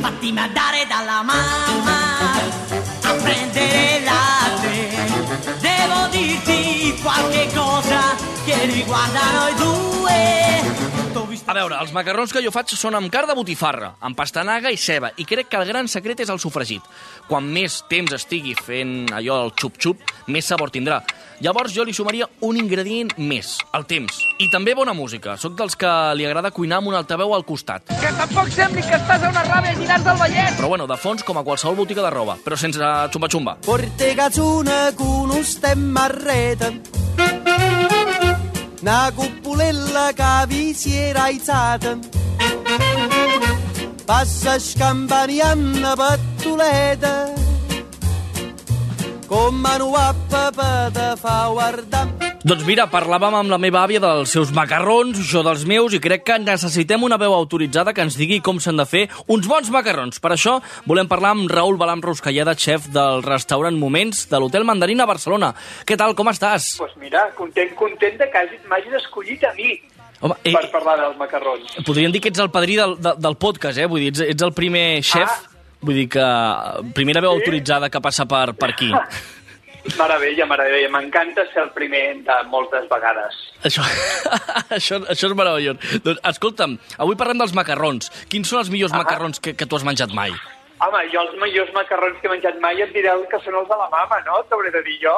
Fatti 0.00 0.32
mandare 0.32 0.86
dalla 0.88 1.22
mamma 1.22 1.98
a 3.02 3.12
prendere 3.22 4.00
latte. 4.04 4.74
Devo 5.60 6.08
dirti 6.10 6.98
qualche 7.00 7.48
cosa 7.54 8.16
che 8.44 8.64
riguarda 8.66 9.20
noi 9.38 9.54
due. 9.54 10.87
A 11.08 11.54
veure, 11.56 11.78
els 11.80 11.92
macarrons 11.96 12.32
que 12.34 12.42
jo 12.44 12.50
faig 12.52 12.74
són 12.76 12.96
amb 12.98 13.08
carn 13.12 13.30
de 13.30 13.36
botifarra, 13.38 13.94
amb 14.04 14.16
pastanaga 14.18 14.68
i 14.68 14.76
ceba, 14.76 15.08
i 15.16 15.24
crec 15.24 15.48
que 15.48 15.56
el 15.56 15.64
gran 15.68 15.88
secret 15.88 16.20
és 16.20 16.28
el 16.28 16.40
sofregit. 16.42 16.84
Quan 17.28 17.46
més 17.48 17.80
temps 17.88 18.12
estigui 18.12 18.52
fent 18.58 19.08
allò, 19.16 19.38
el 19.46 19.54
xup-xup, 19.56 20.02
més 20.28 20.50
sabor 20.50 20.72
tindrà. 20.74 21.00
Llavors 21.40 21.72
jo 21.72 21.84
li 21.86 21.94
sumaria 21.94 22.26
un 22.42 22.58
ingredient 22.58 23.14
més, 23.16 23.54
el 23.78 23.86
temps. 23.88 24.20
I 24.42 24.50
també 24.52 24.74
bona 24.74 24.92
música. 24.92 25.36
Soc 25.38 25.54
dels 25.56 25.78
que 25.78 25.92
li 26.18 26.26
agrada 26.26 26.50
cuinar 26.50 26.82
amb 26.82 26.90
un 26.90 26.98
altaveu 26.98 27.32
al 27.34 27.46
costat. 27.46 27.88
Que 28.02 28.12
tampoc 28.18 28.52
sembli 28.52 28.82
que 28.82 28.98
estàs 28.98 29.22
a 29.22 29.32
una 29.32 29.46
ràbia 29.46 29.78
llinars 29.78 30.04
del 30.04 30.20
Vallès. 30.20 30.58
Però 30.58 30.72
bueno, 30.74 30.90
de 30.90 30.98
fons 31.00 31.24
com 31.24 31.38
a 31.38 31.46
qualsevol 31.46 31.78
botiga 31.78 32.04
de 32.04 32.12
roba, 32.12 32.36
però 32.44 32.58
sense 32.58 32.82
xumba-xumba. 33.14 33.60
Porte 33.64 34.14
cazzuna 34.18 34.88
con 34.98 35.36
un 35.38 35.44
stemma 35.46 36.08
a 36.08 36.16
rete 36.18 36.97
Una 38.80 39.10
cuppulella 39.12 40.12
che 40.14 40.46
vi 40.46 40.72
si 40.72 40.94
era 40.94 41.24
aizzata 41.24 41.98
Passa 44.04 44.58
scampanianna 44.58 45.94
pattuleta 45.96 47.32
Con 49.26 49.54
mano 49.56 49.92
a 49.94 50.14
papà 50.28 50.90
te 50.92 51.14
fa 51.16 51.48
guardare 51.50 52.27
Doncs 52.46 52.62
mira, 52.68 52.84
parlàvem 52.86 53.34
amb 53.34 53.50
la 53.50 53.56
meva 53.58 53.80
àvia 53.82 53.98
dels 54.00 54.30
seus 54.30 54.52
macarrons, 54.54 55.18
jo 55.26 55.40
dels 55.42 55.64
meus, 55.66 55.92
i 55.92 55.98
crec 56.00 56.22
que 56.24 56.36
necessitem 56.38 57.02
una 57.02 57.16
veu 57.18 57.34
autoritzada 57.34 57.90
que 57.92 58.04
ens 58.06 58.14
digui 58.16 58.38
com 58.44 58.60
s'han 58.62 58.78
de 58.78 58.86
fer 58.86 59.02
uns 59.26 59.48
bons 59.50 59.68
macarrons. 59.74 60.20
Per 60.22 60.30
això 60.36 60.54
volem 60.86 61.08
parlar 61.10 61.32
amb 61.34 61.50
Raül 61.50 61.76
Balam 61.80 62.00
Ruscalleda, 62.04 62.54
xef 62.54 62.86
del 62.94 63.24
restaurant 63.26 63.76
Moments 63.76 64.28
de 64.30 64.38
l'Hotel 64.38 64.64
Mandarina 64.64 65.02
a 65.02 65.10
Barcelona. 65.10 65.50
Què 65.84 65.98
tal, 65.98 66.14
com 66.14 66.30
estàs? 66.30 66.76
pues 66.78 66.94
mira, 67.02 67.26
content, 67.36 67.74
content 67.74 68.16
de 68.22 68.30
que 68.30 68.38
hagi- 68.38 68.60
m'hagin 68.70 68.94
escollit 68.94 69.42
a 69.44 69.52
mi 69.58 69.74
Home, 70.20 70.34
eh, 70.44 70.52
per 70.52 70.70
parlar 70.70 70.96
dels 71.00 71.16
macarrons. 71.18 71.74
podríem 71.84 72.12
dir 72.12 72.20
que 72.20 72.28
ets 72.28 72.38
el 72.38 72.50
padrí 72.50 72.76
del, 72.76 72.96
del, 73.02 73.18
del 73.18 73.36
podcast, 73.36 73.78
eh? 73.78 73.86
Vull 73.86 74.00
dir, 74.00 74.08
ets, 74.14 74.20
ets 74.20 74.42
el 74.42 74.52
primer 74.52 75.02
xef, 75.02 75.28
Ah. 75.28 75.42
vull 75.80 75.94
dir 75.94 76.08
que 76.08 76.24
primera 76.94 77.20
veu 77.20 77.30
autoritzada 77.32 77.90
que 77.90 78.00
passa 78.00 78.26
per, 78.26 78.54
per 78.54 78.70
aquí. 78.70 78.92
Meravella, 79.98 80.46
meravella. 80.46 80.88
M'encanta 80.92 81.44
ser 81.52 81.62
el 81.64 81.70
primer 81.76 82.02
de 82.26 82.36
moltes 82.50 82.86
vegades. 82.90 83.34
Això, 83.64 83.82
això, 84.76 84.98
això 85.08 85.30
és 85.30 85.34
meravellós. 85.38 85.78
Doncs, 86.04 86.20
escolta'm, 86.34 86.76
avui 86.98 87.16
parlem 87.18 87.40
dels 87.42 87.54
macarrons. 87.56 88.10
Quins 88.30 88.48
són 88.50 88.60
els 88.64 88.70
millors 88.74 88.92
Ah. 88.94 89.02
macarrons 89.02 89.40
que, 89.40 89.54
que 89.56 89.66
tu 89.66 89.76
has 89.78 89.84
menjat 89.86 90.12
mai? 90.14 90.34
Home, 90.84 91.00
jo 91.12 91.20
els 91.24 91.34
millors 91.42 91.72
macarrons 91.74 92.20
que 92.20 92.28
he 92.28 92.30
menjat 92.30 92.58
mai 92.62 92.80
et 92.82 92.92
diré 92.94 93.10
que 93.30 93.40
són 93.42 93.56
els 93.58 93.68
de 93.70 93.78
la 93.80 93.88
mama, 93.90 94.20
no? 94.26 94.42
T'hauré 94.50 94.70
de 94.74 94.82
dir 94.86 94.98
jo. 95.02 95.14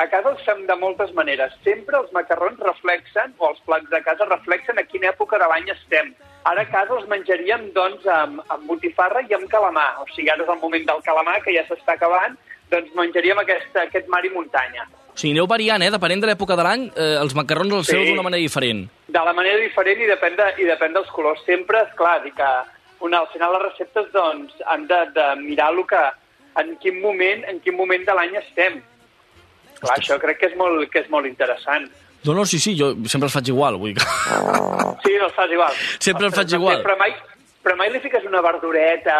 A 0.00 0.06
casa 0.08 0.30
els 0.32 0.40
fem 0.46 0.62
de 0.66 0.74
moltes 0.80 1.10
maneres. 1.12 1.52
Sempre 1.64 1.98
els 1.98 2.12
macarrons 2.16 2.56
reflexen, 2.64 3.34
o 3.38 3.50
els 3.50 3.58
plats 3.66 3.90
de 3.92 4.00
casa 4.06 4.24
reflexen 4.24 4.78
a 4.80 4.84
quina 4.88 5.10
època 5.10 5.36
de 5.38 5.48
l'any 5.50 5.68
estem. 5.74 6.14
Ara 6.48 6.62
a 6.64 6.70
casa 6.70 6.96
els 6.96 7.04
menjaríem, 7.10 7.68
doncs, 7.76 8.06
amb, 8.08 8.40
amb 8.48 8.64
botifarra 8.70 9.20
i 9.28 9.34
amb 9.36 9.50
calamar. 9.52 9.90
O 10.00 10.06
sigui, 10.14 10.30
ara 10.32 10.42
és 10.42 10.48
el 10.48 10.62
moment 10.64 10.86
del 10.88 11.02
calamar, 11.04 11.36
que 11.44 11.52
ja 11.54 11.66
s'està 11.68 11.92
acabant, 11.98 12.38
doncs 12.72 12.92
menjaríem 12.98 13.38
aquest, 13.44 13.76
aquest 13.86 14.08
mar 14.12 14.24
i 14.26 14.30
muntanya. 14.34 14.88
O 15.12 15.16
sigui, 15.20 15.34
aneu 15.36 15.46
variant, 15.46 15.82
eh? 15.84 15.90
Depenent 15.92 16.22
de 16.24 16.30
l'època 16.30 16.56
de 16.56 16.64
l'any, 16.64 16.86
eh, 16.96 17.16
els 17.20 17.34
macarrons 17.36 17.74
els 17.78 17.86
Sí. 17.86 17.92
feu 17.96 18.04
d'una 18.08 18.22
manera 18.24 18.40
diferent. 18.40 18.86
De 19.08 19.24
la 19.26 19.34
manera 19.36 19.58
diferent 19.60 20.00
i 20.00 20.08
depèn, 20.08 20.36
de, 20.38 20.46
i 20.62 20.64
depèn 20.70 20.94
dels 20.96 21.10
colors. 21.12 21.42
Sempre, 21.44 21.82
és 21.84 21.94
clar, 21.98 22.22
dir 22.24 22.32
que 22.32 22.48
una, 23.04 23.18
al 23.20 23.28
final 23.32 23.52
les 23.52 23.62
receptes 23.68 24.08
doncs, 24.14 24.54
han 24.66 24.86
de, 24.88 25.00
de 25.14 25.26
mirar 25.42 25.72
el 25.74 25.84
que, 25.86 26.00
en 26.62 26.76
quin 26.80 27.00
moment, 27.02 27.44
en 27.48 27.60
quin 27.60 27.76
moment 27.76 28.04
de 28.08 28.14
l'any 28.16 28.36
estem. 28.40 28.80
Clar, 29.82 29.98
això 29.98 30.18
crec 30.22 30.38
que 30.40 30.46
és 30.52 30.56
molt, 30.56 30.88
que 30.90 31.00
és 31.04 31.10
molt 31.10 31.26
interessant. 31.26 31.88
No, 32.24 32.34
no, 32.38 32.44
sí, 32.46 32.58
sí, 32.62 32.76
jo 32.78 32.92
sempre 33.10 33.26
els 33.26 33.34
faig 33.34 33.48
igual, 33.50 33.76
vull 33.82 33.96
que... 33.98 34.04
Sí, 35.02 35.16
no 35.18 35.26
els 35.26 35.34
fas 35.34 35.50
igual. 35.50 35.72
Sempre 35.98 36.28
el 36.28 36.30
Ostres, 36.30 36.36
faig 36.38 36.54
igual. 36.54 36.82
Però 36.86 36.94
mai, 37.00 37.12
però 37.64 37.74
mai 37.76 37.90
li 37.92 38.00
fiques 38.00 38.24
una 38.30 38.40
verdureta... 38.40 39.16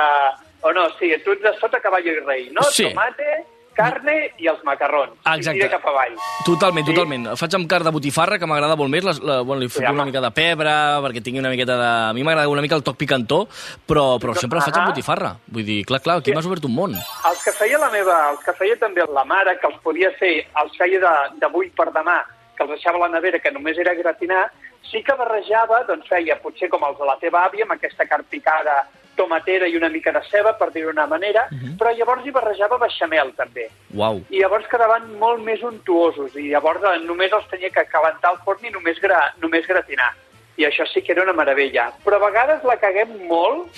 O 0.63 0.73
no, 0.73 0.89
sí, 0.99 1.11
tu 1.25 1.33
ets 1.33 1.43
de 1.43 1.53
sota 1.59 1.81
caballo 1.81 2.13
i 2.13 2.21
rei, 2.21 2.51
no? 2.51 2.63
Sí. 2.71 2.85
Tomate, 2.89 3.45
carne 3.75 4.15
i 4.39 4.47
els 4.47 4.61
macarrons. 4.69 5.15
I 5.25 5.39
exacte. 5.39 5.59
tira 5.59 5.71
cap 5.73 5.87
avall. 5.89 6.15
Totalment, 6.45 6.87
Sí. 6.87 6.93
totalment. 6.95 7.27
El 7.33 7.37
faig 7.41 7.55
amb 7.57 7.67
carn 7.71 7.85
de 7.85 7.91
botifarra, 7.91 8.39
que 8.39 8.47
m'agrada 8.47 8.77
molt 8.77 8.91
més. 8.91 9.03
Les, 9.03 9.19
la, 9.21 9.41
bueno, 9.41 9.61
li 9.63 9.69
foto 9.69 9.87
home. 9.89 9.95
una 9.95 10.05
mica 10.05 10.21
de 10.21 10.31
pebre, 10.31 10.71
perquè 11.07 11.23
tingui 11.25 11.41
una 11.41 11.49
miqueta 11.51 11.77
de... 11.81 11.87
A 12.11 12.13
mi 12.13 12.23
m'agrada 12.23 12.49
una 12.53 12.61
mica 12.63 12.77
el 12.77 12.83
toc 12.85 12.97
picantó, 12.97 13.49
però, 13.89 14.21
però 14.21 14.35
sempre 14.37 14.59
el 14.59 14.65
faig 14.65 14.77
amb 14.77 14.87
Ah. 14.87 14.91
botifarra. 14.91 15.37
Vull 15.47 15.65
dir, 15.65 15.85
clar, 15.87 16.01
clar, 16.03 16.19
aquí 16.19 16.31
Sí. 16.31 16.35
m'has 16.37 16.47
obert 16.47 16.65
un 16.65 16.75
món. 16.77 16.93
Els 16.95 17.43
que 17.45 17.53
feia 17.53 17.79
la 17.79 17.89
meva, 17.91 18.31
els 18.31 18.41
que 18.45 18.53
feia 18.53 18.77
també 18.77 19.03
la 19.13 19.25
mare, 19.25 19.59
que 19.59 19.67
els 19.67 19.81
podia 19.83 20.11
fer, 20.19 20.47
els 20.63 20.77
feia 20.77 21.01
de- 21.01 21.39
d'avui 21.41 21.71
per 21.71 21.89
demà, 21.93 22.23
que 22.57 22.63
els 22.65 22.71
deixava 22.73 22.99
a 22.99 23.09
la 23.09 23.15
nevera, 23.19 23.39
que 23.41 23.51
només 23.51 23.77
era 23.79 23.95
gratinar, 23.95 24.53
sí 24.91 25.03
que 25.03 25.15
barrejava, 25.15 25.85
doncs 25.89 26.07
feia 26.07 26.39
potser 26.43 26.69
com 26.69 26.85
els 26.85 26.99
de 26.99 27.05
la 27.07 27.17
teva 27.19 27.47
àvia, 27.49 27.63
amb 27.65 27.73
aquesta 27.73 28.07
carn 28.07 28.25
picada, 28.29 28.87
tomatera 29.17 29.67
i 29.69 29.77
una 29.77 29.89
mica 29.89 30.13
de 30.13 30.23
ceba, 30.31 30.53
per 30.59 30.71
dir-ho 30.73 30.91
d'una 30.91 31.07
manera, 31.07 31.47
però 31.79 31.93
llavors 31.97 32.27
hi 32.27 32.33
barrejava 32.35 32.79
beixamel, 32.79 33.33
també. 33.37 33.69
Uau. 33.95 34.23
I 34.31 34.41
llavors 34.41 34.67
quedaven 34.71 35.13
molt 35.19 35.43
més 35.45 35.63
untuosos, 35.63 36.37
i 36.37 36.49
llavors 36.51 36.83
eh, 36.83 36.99
només 37.05 37.33
els 37.33 37.49
tenia 37.51 37.71
que 37.71 37.85
calentar 37.93 38.31
al 38.31 38.39
forn 38.45 38.65
i 38.65 38.71
només, 38.75 39.01
gra, 39.01 39.35
només 39.43 39.67
gratinar. 39.67 40.13
I 40.57 40.67
això 40.69 40.85
sí 40.87 41.01
que 41.03 41.13
era 41.13 41.23
una 41.25 41.33
meravella. 41.33 41.91
Però 42.05 42.19
a 42.21 42.27
vegades 42.27 42.65
la 42.69 42.77
caguem 42.77 43.15
molt, 43.29 43.69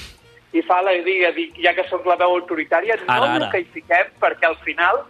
i 0.54 0.62
fa 0.62 0.80
la 0.86 0.92
diga, 1.02 1.32
dic, 1.34 1.56
ja 1.62 1.74
que 1.74 1.84
sóc 1.90 2.06
la 2.06 2.16
veu 2.16 2.36
autoritària, 2.36 2.96
no 3.02 3.10
Ara, 3.12 3.32
ara. 3.34 3.44
el 3.44 3.50
que 3.50 3.60
hi 3.64 3.68
fiquem, 3.74 4.14
perquè 4.22 4.46
al 4.46 4.56
final 4.62 5.02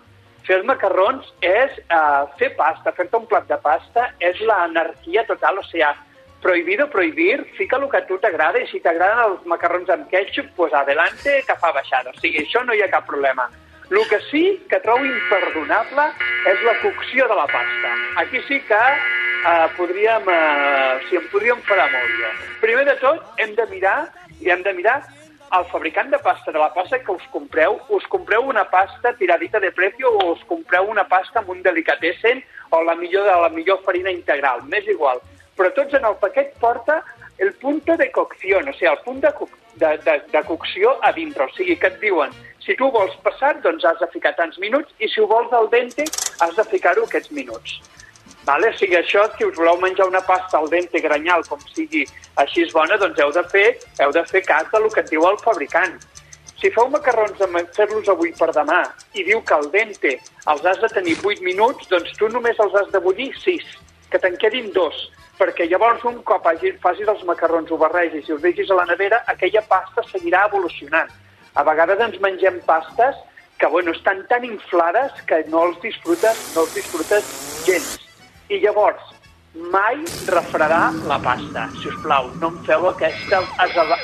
fer 0.45 0.59
els 0.59 0.66
macarrons 0.69 1.28
és 1.45 1.76
uh, 1.88 2.25
fer 2.40 2.50
pasta, 2.57 2.93
fer-te 2.97 3.16
un 3.16 3.26
plat 3.28 3.47
de 3.49 3.57
pasta 3.64 4.11
és 4.21 4.40
l'anarquia 4.40 5.25
total, 5.28 5.61
o 5.61 5.64
sigui, 5.69 5.88
prohibido 6.44 6.90
prohibir, 6.90 7.42
fica 7.56 7.78
el 7.78 7.88
que 7.88 7.96
a 7.96 8.06
tu 8.06 8.18
t'agrada 8.20 8.60
i 8.60 8.66
si 8.68 8.78
t'agraden 8.84 9.22
els 9.24 9.46
macarrons 9.48 9.88
amb 9.88 10.10
ketchup, 10.12 10.50
pues 10.58 10.74
adelante, 10.76 11.38
que 11.48 11.56
fa 11.62 11.70
baixada. 11.72 12.12
O 12.12 12.20
sigui, 12.20 12.42
això 12.44 12.60
no 12.68 12.76
hi 12.76 12.82
ha 12.84 12.90
cap 12.92 13.08
problema. 13.08 13.48
El 13.88 14.04
que 14.10 14.20
sí 14.28 14.44
que 14.68 14.80
trobo 14.84 15.08
imperdonable 15.08 16.04
és 16.52 16.62
la 16.68 16.76
cocció 16.82 17.30
de 17.32 17.40
la 17.40 17.48
pasta. 17.48 17.96
Aquí 18.20 18.44
sí 18.44 18.60
que 18.68 18.82
eh, 18.92 19.66
podríem, 19.78 20.28
eh, 20.36 21.00
sí, 21.08 21.16
em 21.16 21.26
podríem 21.32 21.64
enfadar 21.64 21.88
molt 21.96 22.16
jo. 22.20 22.36
Primer 22.60 22.84
de 22.92 22.96
tot, 23.00 23.24
hem 23.40 23.56
de 23.56 23.66
mirar 23.72 23.98
i 24.44 24.52
hem 24.52 24.64
de 24.68 24.76
mirar 24.76 25.00
el 25.56 25.64
fabricant 25.72 26.10
de 26.12 26.18
pasta 26.18 26.52
de 26.52 26.60
la 26.60 26.72
pasta 26.74 26.98
que 27.00 27.12
us 27.12 27.24
compreu, 27.32 27.78
us 27.88 28.04
compreu 28.12 28.44
una 28.44 28.68
pasta 28.68 29.14
tiradita 29.16 29.60
de 29.60 29.72
precio 29.72 30.12
o 30.12 30.32
us 30.34 30.44
compreu 30.48 30.90
una 30.92 31.08
pasta 31.08 31.40
amb 31.40 31.52
un 31.56 31.62
delicatessen 31.62 32.42
o 32.70 32.82
la 32.82 32.96
millor 33.00 33.24
de 33.24 33.36
la 33.46 33.48
millor 33.48 33.80
farina 33.86 34.12
integral, 34.12 34.64
m'és 34.68 34.88
igual. 34.92 35.22
Però 35.58 35.70
tots 35.75 35.94
en 35.94 36.06
el 36.08 36.16
paquet 36.23 36.54
porta 36.61 37.02
el 37.38 37.52
punto 37.62 37.96
de 37.96 38.11
cocció, 38.11 38.58
o 38.58 38.73
sigui, 38.73 38.90
el 38.90 39.00
punt 39.04 39.20
de, 39.23 39.32
co 39.34 39.49
de, 39.76 39.96
de, 40.06 40.20
de 40.32 40.42
cocció 40.46 40.96
a 41.02 41.12
dintre. 41.12 41.46
O 41.46 41.54
sigui, 41.56 41.76
que 41.78 41.90
et 41.90 41.99
diuen, 42.02 42.34
si 42.64 42.76
tu 42.78 42.90
vols 42.94 43.14
passar, 43.26 43.56
doncs 43.62 43.84
has 43.84 43.99
de 44.00 44.08
ficar 44.12 44.34
tants 44.38 44.58
minuts, 44.62 44.94
i 44.99 45.11
si 45.11 45.20
ho 45.20 45.26
vols 45.30 45.52
al 45.52 45.68
dente, 45.70 46.06
has 46.40 46.56
de 46.56 46.64
ficar-ho 46.70 47.06
aquests 47.06 47.34
minuts. 47.34 47.80
Vale? 48.44 48.70
O 48.70 48.78
sigui, 48.78 48.96
això, 48.99 49.25
si 49.37 49.46
us 49.46 49.56
voleu 49.56 49.78
menjar 49.80 50.06
una 50.11 50.23
pasta 50.25 50.58
al 50.58 50.68
dente 50.73 51.00
granyal, 51.00 51.46
com 51.49 51.62
sigui 51.73 52.04
així 52.40 52.66
és 52.66 52.75
bona, 52.76 52.99
doncs 53.00 53.20
heu 53.20 53.32
de 53.32 53.44
fer, 53.52 53.68
heu 54.02 54.12
de 54.12 54.25
fer 54.28 54.42
cas 54.44 54.68
del 54.73 54.90
que 54.92 55.04
et 55.04 55.11
diu 55.11 55.25
el 55.28 55.38
fabricant. 55.42 55.96
Si 56.61 56.70
feu 56.73 56.88
macarrons 56.88 57.38
de 57.38 57.64
fer-los 57.76 58.08
avui 58.08 58.32
per 58.38 58.50
demà 58.56 58.80
i 59.12 59.25
diu 59.26 59.40
que 59.44 59.56
al 59.56 59.66
dente 59.73 60.14
els 60.52 60.64
has 60.64 60.80
de 60.80 60.90
tenir 60.92 61.16
8 61.20 61.42
minuts, 61.44 61.88
doncs 61.90 62.14
tu 62.18 62.28
només 62.32 62.61
els 62.62 62.76
has 62.80 62.92
de 62.92 63.00
bullir 63.04 63.32
6, 63.42 63.75
que 64.12 64.20
te'n 64.23 64.38
quedin 64.40 64.70
dos, 64.76 64.96
perquè 65.38 65.66
llavors 65.68 66.04
un 66.08 66.20
cop 66.28 66.46
hagi, 66.46 66.72
facis 66.82 67.10
els 67.10 67.24
macarrons, 67.28 67.70
ho 67.70 67.78
barregis 67.80 68.28
i 68.28 68.34
els 68.36 68.42
deixis 68.42 68.70
a 68.70 68.78
la 68.80 68.86
nevera, 68.90 69.22
aquella 69.30 69.62
pasta 69.68 70.04
seguirà 70.10 70.44
evolucionant. 70.48 71.10
A 71.54 71.62
vegades 71.66 72.00
ens 72.02 72.20
mengem 72.22 72.60
pastes 72.66 73.18
que, 73.58 73.66
bueno, 73.70 73.92
estan 73.92 74.24
tan 74.30 74.44
inflades 74.44 75.12
que 75.28 75.44
no 75.48 75.68
els 75.68 75.80
disfrutes, 75.82 76.40
no 76.54 76.66
els 76.66 76.74
disfrutes 76.74 77.28
gens. 77.66 77.98
I 78.50 78.58
llavors, 78.60 79.13
mai 79.54 79.96
refredar 80.26 80.92
la 81.06 81.18
pasta, 81.23 81.68
si 81.80 81.88
us 81.88 81.94
plau. 82.02 82.30
No 82.40 82.49
em 82.50 82.58
feu 82.66 82.88
aquesta, 82.90 83.40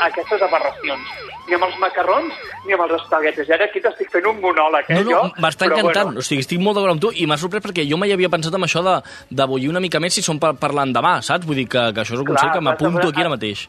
aquestes 0.07 0.43
aberracions. 0.47 1.11
Ni 1.49 1.57
amb 1.57 1.67
els 1.67 1.79
macarrons, 1.83 2.35
ni 2.67 2.75
amb 2.77 2.85
els 2.87 2.95
espaguetes. 3.01 3.49
I 3.49 3.55
ara 3.57 3.67
aquí 3.67 3.81
t'estic 3.83 4.11
fent 4.13 4.29
un 4.31 4.39
monòleg, 4.41 4.87
eh, 4.89 5.01
No, 5.01 5.03
no, 5.03 5.11
jo? 5.11 5.23
m'està 5.43 5.67
encantant. 5.67 6.13
Bueno, 6.13 6.21
O 6.21 6.23
sigui, 6.23 6.45
estic 6.45 6.61
molt 6.61 6.77
d'acord 6.79 6.93
amb 6.95 7.03
tu 7.03 7.11
i 7.15 7.27
m'ha 7.27 7.37
sorprès 7.37 7.63
perquè 7.65 7.89
jo 7.89 7.97
mai 7.99 8.13
havia 8.13 8.29
pensat 8.31 8.55
en 8.55 8.63
això 8.63 8.83
de, 8.87 8.97
de 9.31 9.47
bullir 9.47 9.69
una 9.71 9.81
mica 9.81 9.99
més 9.99 10.15
si 10.15 10.23
són 10.23 10.39
per, 10.39 10.55
per 10.55 10.71
l'endemà, 10.73 11.21
saps? 11.23 11.45
Vull 11.47 11.57
dir 11.57 11.67
que, 11.69 11.93
que 11.93 12.01
això 12.05 12.15
és 12.15 12.21
un 12.21 12.27
Clar, 12.27 12.37
consell 12.37 12.53
que 12.55 12.61
m'apunto 12.61 13.09
aquí 13.09 13.21
ara 13.21 13.35
mateix. 13.35 13.67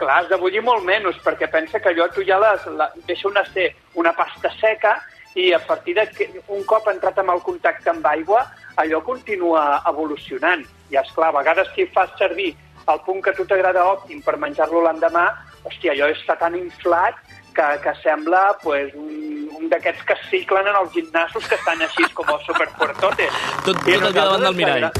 Clar, 0.00 0.22
has 0.22 0.28
de 0.30 0.38
bullir 0.40 0.62
molt 0.64 0.82
menys, 0.84 1.20
perquè 1.20 1.50
pensa 1.52 1.78
que 1.78 1.90
allò 1.92 2.08
tu 2.14 2.24
ja 2.24 2.38
les, 2.40 2.64
la, 2.78 2.88
deixa 3.06 3.28
una, 3.28 3.44
ser 3.52 3.74
una 3.94 4.14
pasta 4.16 4.48
seca 4.58 4.96
i 5.36 5.52
a 5.52 5.58
partir 5.60 5.94
de 5.94 6.08
que 6.08 6.30
un 6.48 6.64
cop 6.64 6.88
entrat 6.88 7.18
amb 7.18 7.30
el 7.36 7.42
contacte 7.44 7.90
amb 7.90 8.06
aigua, 8.06 8.46
allò 8.76 9.02
continua 9.04 9.82
evolucionant. 9.86 10.64
I, 10.90 10.96
és 10.98 11.12
clar 11.14 11.28
a 11.30 11.36
vegades 11.38 11.68
si 11.74 11.86
fas 11.94 12.10
servir 12.18 12.54
el 12.90 13.00
punt 13.06 13.20
que 13.22 13.30
a 13.30 13.36
tu 13.36 13.44
t'agrada 13.46 13.84
òptim 13.92 14.22
per 14.24 14.36
menjar-lo 14.40 14.80
l'endemà, 14.82 15.28
hòstia, 15.64 15.92
allò 15.92 16.08
està 16.10 16.34
tan 16.40 16.56
inflat 16.58 17.14
que, 17.54 17.66
que 17.84 17.92
sembla 18.02 18.56
pues, 18.62 18.90
un, 18.98 19.46
un 19.60 19.68
d'aquests 19.70 20.02
que 20.08 20.16
ciclen 20.30 20.66
en 20.66 20.76
els 20.80 20.90
gimnasos 20.94 21.46
que 21.46 21.54
estan 21.58 21.82
així 21.86 22.06
com 22.14 22.26
els 22.34 22.42
superfuertotes. 22.48 23.30
Tot- 23.64 23.76
tot 23.76 23.86
el 23.86 24.00
dia 24.00 24.12
davant 24.16 24.42
del 24.48 24.54
mirall. 24.58 24.90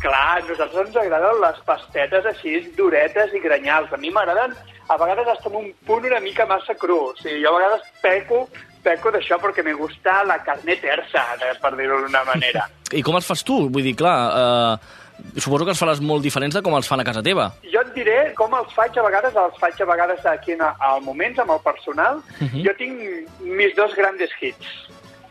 Clar, 0.00 0.38
a 0.38 0.40
nosaltres 0.48 0.86
ens 0.88 0.96
agraden 0.96 1.40
les 1.42 1.58
pastetes 1.66 2.24
així 2.30 2.54
duretes 2.78 3.34
i 3.36 3.40
granyals. 3.44 3.90
A 3.92 3.98
mi 4.00 4.08
m'agraden 4.14 4.54
a 4.88 4.96
vegades 4.96 5.28
hasta 5.28 5.50
en 5.50 5.56
un 5.58 5.66
punt 5.84 6.06
una 6.08 6.20
mica 6.24 6.46
massa 6.48 6.72
cru. 6.74 6.96
O 7.10 7.16
sigui, 7.18 7.42
jo 7.44 7.52
a 7.52 7.58
vegades 7.58 7.84
peco, 8.00 8.46
peco 8.82 9.12
d'això 9.12 9.36
perquè 9.42 9.64
me 9.66 9.74
gusta 9.76 10.22
la 10.24 10.38
carne 10.46 10.78
tersa, 10.80 11.26
per 11.60 11.74
dir-ho 11.76 12.00
d'una 12.06 12.24
manera. 12.24 12.64
I 12.96 13.02
com 13.04 13.18
els 13.20 13.28
fas 13.28 13.44
tu? 13.44 13.66
Vull 13.68 13.84
dir, 13.90 13.92
clar, 14.00 14.16
eh, 14.40 14.96
suposo 15.36 15.64
que 15.64 15.74
els 15.74 15.82
faràs 15.82 16.00
molt 16.00 16.22
diferents 16.22 16.54
de 16.54 16.62
com 16.62 16.74
els 16.76 16.88
fan 16.88 17.00
a 17.00 17.04
casa 17.04 17.22
teva. 17.22 17.50
Jo 17.72 17.82
et 17.84 17.92
diré 17.94 18.18
com 18.38 18.54
els 18.58 18.72
faig 18.76 18.96
a 18.98 19.04
vegades, 19.06 19.36
els 19.36 19.60
faig 19.60 19.80
a 19.80 19.90
vegades 19.92 20.24
aquí 20.26 20.56
en, 20.56 20.62
al 20.62 21.02
moments 21.02 21.38
amb 21.38 21.54
el 21.56 21.62
personal. 21.64 22.22
Uh 22.40 22.46
-huh. 22.46 22.64
Jo 22.66 22.74
tinc 22.78 23.28
mis 23.40 23.76
dos 23.76 23.94
grandes 23.94 24.30
hits, 24.40 24.66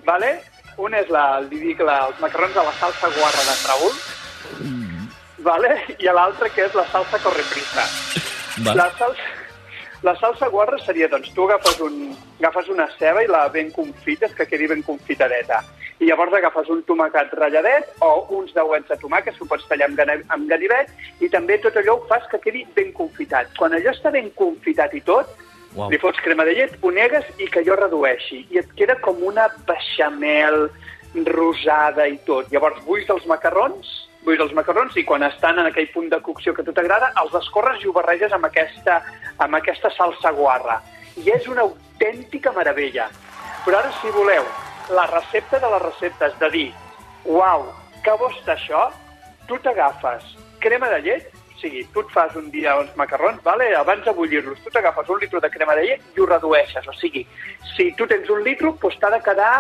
¿vale? 0.06 0.40
Un 0.78 0.94
és 0.94 1.10
la, 1.10 1.42
li 1.42 1.60
dic 1.60 1.80
la, 1.80 2.08
els 2.08 2.20
macarrons 2.20 2.54
de 2.54 2.64
la 2.64 2.74
salsa 2.80 3.08
guarra 3.08 3.44
de 3.50 3.56
Traúl, 3.64 3.94
¿vale? 5.40 5.70
i 6.00 6.06
l'altre 6.06 6.50
que 6.50 6.66
és 6.66 6.76
la 6.76 6.86
salsa 6.92 7.20
correprisa. 7.20 7.86
Va. 8.66 8.76
La 8.76 8.90
salsa, 8.98 9.24
la 10.04 10.16
salsa 10.20 10.48
guarra 10.48 10.80
seria, 10.86 11.08
doncs, 11.12 11.34
tu 11.36 11.46
agafes, 11.48 11.80
un, 11.84 12.16
agafes 12.40 12.70
una 12.70 12.88
ceba 12.98 13.24
i 13.24 13.28
la 13.28 13.48
ben 13.50 13.72
confites, 13.72 14.34
que 14.36 14.48
quedi 14.48 14.68
ben 14.68 14.84
confitadeta. 14.84 15.64
I 16.00 16.08
llavors 16.08 16.32
agafes 16.38 16.70
un 16.72 16.80
tomacat 16.88 17.34
ratlladet 17.36 17.90
o 18.06 18.12
uns 18.38 18.54
dauets 18.56 18.88
de 18.88 18.96
tomàquet, 19.02 19.36
que 19.36 19.44
ho 19.44 19.50
pots 19.52 19.68
tallar 19.68 19.90
amb, 19.90 20.00
amb 20.32 20.48
ganivet, 20.48 20.94
i 21.20 21.28
també 21.30 21.58
tot 21.60 21.76
allò 21.76 21.98
ho 21.98 22.06
fas 22.08 22.24
que 22.32 22.40
quedi 22.40 22.64
ben 22.76 22.94
confitat. 22.96 23.52
Quan 23.60 23.76
allò 23.76 23.92
està 23.92 24.12
ben 24.16 24.30
confitat 24.40 24.96
i 24.96 25.02
tot, 25.04 25.34
Uau. 25.76 25.90
li 25.92 26.00
fots 26.00 26.22
crema 26.24 26.46
de 26.48 26.56
llet, 26.56 26.78
ho 26.82 26.92
negues 26.96 27.28
i 27.38 27.50
que 27.52 27.60
allò 27.60 27.76
redueixi. 27.82 28.46
I 28.50 28.62
et 28.64 28.72
queda 28.80 28.96
com 29.04 29.20
una 29.28 29.50
beixamel 29.68 30.70
rosada 31.28 32.08
i 32.08 32.16
tot. 32.26 32.48
Llavors 32.54 32.80
bulls 32.86 33.12
els 33.12 33.28
macarrons, 33.28 33.92
bulls 34.24 34.46
els 34.46 34.56
macarrons 34.56 34.96
i 34.96 35.04
quan 35.04 35.28
estan 35.28 35.60
en 35.60 35.68
aquell 35.68 35.92
punt 35.92 36.08
de 36.14 36.22
cocció 36.24 36.54
que 36.56 36.64
a 36.64 36.70
tu 36.70 36.72
t'agrada, 36.72 37.12
els 37.22 37.36
escorres 37.42 37.84
i 37.84 37.92
ho 37.92 37.96
barreges 37.96 38.32
amb 38.32 38.48
aquesta, 38.48 39.02
amb 39.38 39.60
aquesta 39.60 39.92
salsa 39.98 40.32
guarra. 40.32 40.80
I 41.20 41.28
és 41.36 41.52
una 41.52 41.68
autèntica 41.68 42.56
meravella. 42.56 43.10
Però 43.66 43.82
ara, 43.82 43.92
si 44.00 44.12
voleu, 44.16 44.48
la 44.90 45.06
recepta 45.08 45.60
de 45.60 45.70
les 45.74 45.82
receptes 45.82 46.40
de 46.40 46.50
dir 46.50 46.70
uau, 47.26 47.68
que 48.04 48.16
bo 48.18 48.30
està 48.32 48.56
això, 48.56 48.88
tu 49.48 49.58
t'agafes 49.64 50.36
crema 50.64 50.90
de 50.90 51.00
llet, 51.06 51.30
o 51.50 51.60
sigui, 51.60 51.84
tu 51.94 52.02
et 52.06 52.12
fas 52.14 52.36
un 52.40 52.50
dia 52.54 52.78
uns 52.80 52.96
macarrons, 52.96 53.42
vale? 53.44 53.74
abans 53.76 54.04
de 54.06 54.14
bullir-los, 54.16 54.60
tu 54.64 54.72
t'agafes 54.72 55.10
un 55.10 55.20
litre 55.20 55.42
de 55.44 55.50
crema 55.52 55.76
de 55.76 55.86
llet 55.88 56.16
i 56.16 56.22
ho 56.22 56.28
redueixes. 56.28 56.88
O 56.88 56.96
sigui, 56.96 57.26
si 57.76 57.92
tu 58.00 58.08
tens 58.08 58.30
un 58.32 58.44
litre, 58.44 58.72
doncs 58.82 59.00
t'ha 59.00 59.12
de 59.12 59.22
quedar 59.26 59.54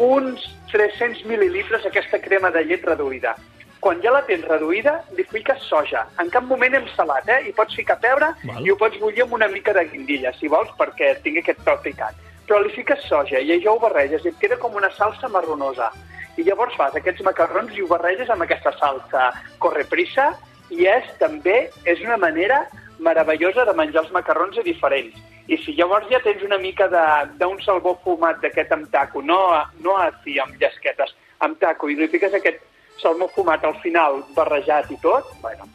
uns 0.00 0.46
300 0.72 1.26
mil·lilitres 1.28 1.84
aquesta 1.86 2.20
crema 2.24 2.50
de 2.50 2.64
llet 2.64 2.84
reduïda. 2.88 3.36
quan 3.82 3.98
ja 3.98 4.12
la 4.14 4.20
tens 4.22 4.44
reduïda, 4.46 4.92
li 5.18 5.24
fiques 5.26 5.64
soja. 5.66 6.04
En 6.22 6.28
cap 6.30 6.44
moment 6.46 6.76
hem 6.78 6.84
salat, 6.94 7.26
eh? 7.26 7.40
I 7.50 7.52
pots 7.56 7.74
ficar 7.74 7.96
pebre 7.98 8.28
Val. 8.44 8.60
i 8.62 8.70
ho 8.70 8.76
pots 8.78 9.00
bullir 9.02 9.24
amb 9.24 9.34
una 9.34 9.48
mica 9.50 9.74
de 9.74 9.82
guindilla, 9.90 10.30
si 10.38 10.46
vols, 10.46 10.70
perquè 10.78 11.16
tingui 11.24 11.42
aquest 11.42 11.64
toc 11.66 11.82
picant. 11.82 12.14
Però 12.46 12.60
li 12.62 12.72
fiques 12.74 13.04
soja 13.08 13.40
i 13.40 13.52
això 13.54 13.74
ho 13.76 13.80
barreges 13.82 14.24
i 14.24 14.28
et 14.32 14.38
queda 14.40 14.58
com 14.58 14.74
una 14.74 14.90
salsa 14.96 15.28
marronosa. 15.28 15.90
I 16.36 16.42
llavors 16.46 16.74
fas 16.76 16.94
aquests 16.96 17.22
macarrons 17.26 17.74
i 17.76 17.82
ho 17.82 17.88
barreges 17.90 18.30
amb 18.30 18.42
aquesta 18.42 18.72
salsa 18.78 19.30
correprisa 19.58 20.32
i 20.70 20.86
és 20.88 21.04
també 21.20 21.68
és 21.84 22.00
una 22.00 22.16
manera 22.16 22.62
meravellosa 22.98 23.64
de 23.68 23.74
menjar 23.76 24.04
els 24.04 24.12
macarrons 24.14 24.58
a 24.58 24.62
diferents. 24.62 25.14
I 25.48 25.56
si 25.58 25.74
llavors 25.74 26.06
ja 26.08 26.20
tens 26.22 26.42
una 26.42 26.58
mica 26.58 26.86
de- 26.88 27.28
d'un 27.38 27.60
salmó 27.60 27.96
fumat 28.04 28.40
d'aquest 28.40 28.72
amb 28.72 28.90
taco, 28.90 29.20
no, 29.22 29.38
no 29.80 29.96
així 29.98 30.38
amb 30.38 30.54
llesquetes, 30.60 31.14
amb 31.40 31.58
taco, 31.58 31.88
i 31.88 31.96
li 31.96 32.08
fiques 32.08 32.32
aquest 32.34 32.60
salmó 33.02 33.28
fumat 33.28 33.64
al 33.64 33.74
final 33.82 34.22
barrejat 34.34 34.90
i 34.90 34.96
tot, 35.02 35.24
bueno, 35.42 35.66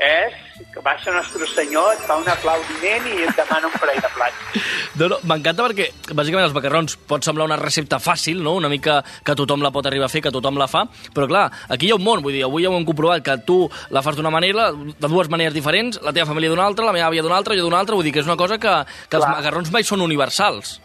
és 0.00 0.36
que 0.72 0.80
baixa 0.84 1.12
Nostre 1.12 1.46
Senyor, 1.50 1.92
et 1.94 2.02
fa 2.08 2.16
un 2.20 2.28
aplaudiment 2.28 3.06
i 3.10 3.24
et 3.26 3.36
demana 3.36 3.68
un 3.68 3.76
parell 3.76 4.00
de 4.00 4.10
plats. 4.14 4.58
No, 4.96 5.08
no, 5.12 5.18
M'encanta 5.28 5.64
perquè, 5.66 5.88
bàsicament, 6.16 6.46
els 6.46 6.56
macarrons 6.56 6.96
pot 7.10 7.24
semblar 7.24 7.46
una 7.48 7.58
recepta 7.60 8.00
fàcil, 8.02 8.40
no? 8.44 8.54
una 8.58 8.70
mica 8.72 9.00
que 9.24 9.36
tothom 9.36 9.64
la 9.64 9.72
pot 9.74 9.86
arribar 9.88 10.08
a 10.08 10.12
fer, 10.12 10.22
que 10.24 10.32
tothom 10.34 10.58
la 10.60 10.68
fa, 10.70 10.86
però 11.14 11.28
clar, 11.30 11.46
aquí 11.68 11.88
hi 11.88 11.94
ha 11.94 11.98
un 12.00 12.04
món, 12.04 12.24
vull 12.24 12.36
dir, 12.36 12.44
avui 12.48 12.64
ja 12.64 12.72
ho 12.72 12.78
hem 12.78 12.88
comprovat, 12.88 13.24
que 13.26 13.36
tu 13.46 13.60
la 13.92 14.04
fas 14.06 14.16
d'una 14.16 14.32
manera, 14.32 14.70
de 14.72 15.08
dues 15.08 15.30
maneres 15.32 15.56
diferents, 15.56 16.00
la 16.04 16.14
teva 16.16 16.28
família 16.32 16.52
d'una 16.52 16.68
altra, 16.70 16.88
la 16.88 16.96
meva 16.96 17.10
àvia 17.10 17.24
d'una 17.26 17.36
altra, 17.40 17.58
jo 17.58 17.66
d'una 17.66 17.80
altra, 17.84 17.98
vull 17.98 18.08
dir 18.08 18.14
que 18.16 18.24
és 18.24 18.30
una 18.30 18.40
cosa 18.40 18.58
que, 18.60 18.76
que 19.08 19.20
els 19.20 19.28
macarrons 19.28 19.72
mai 19.74 19.86
són 19.86 20.04
universals. 20.06 20.78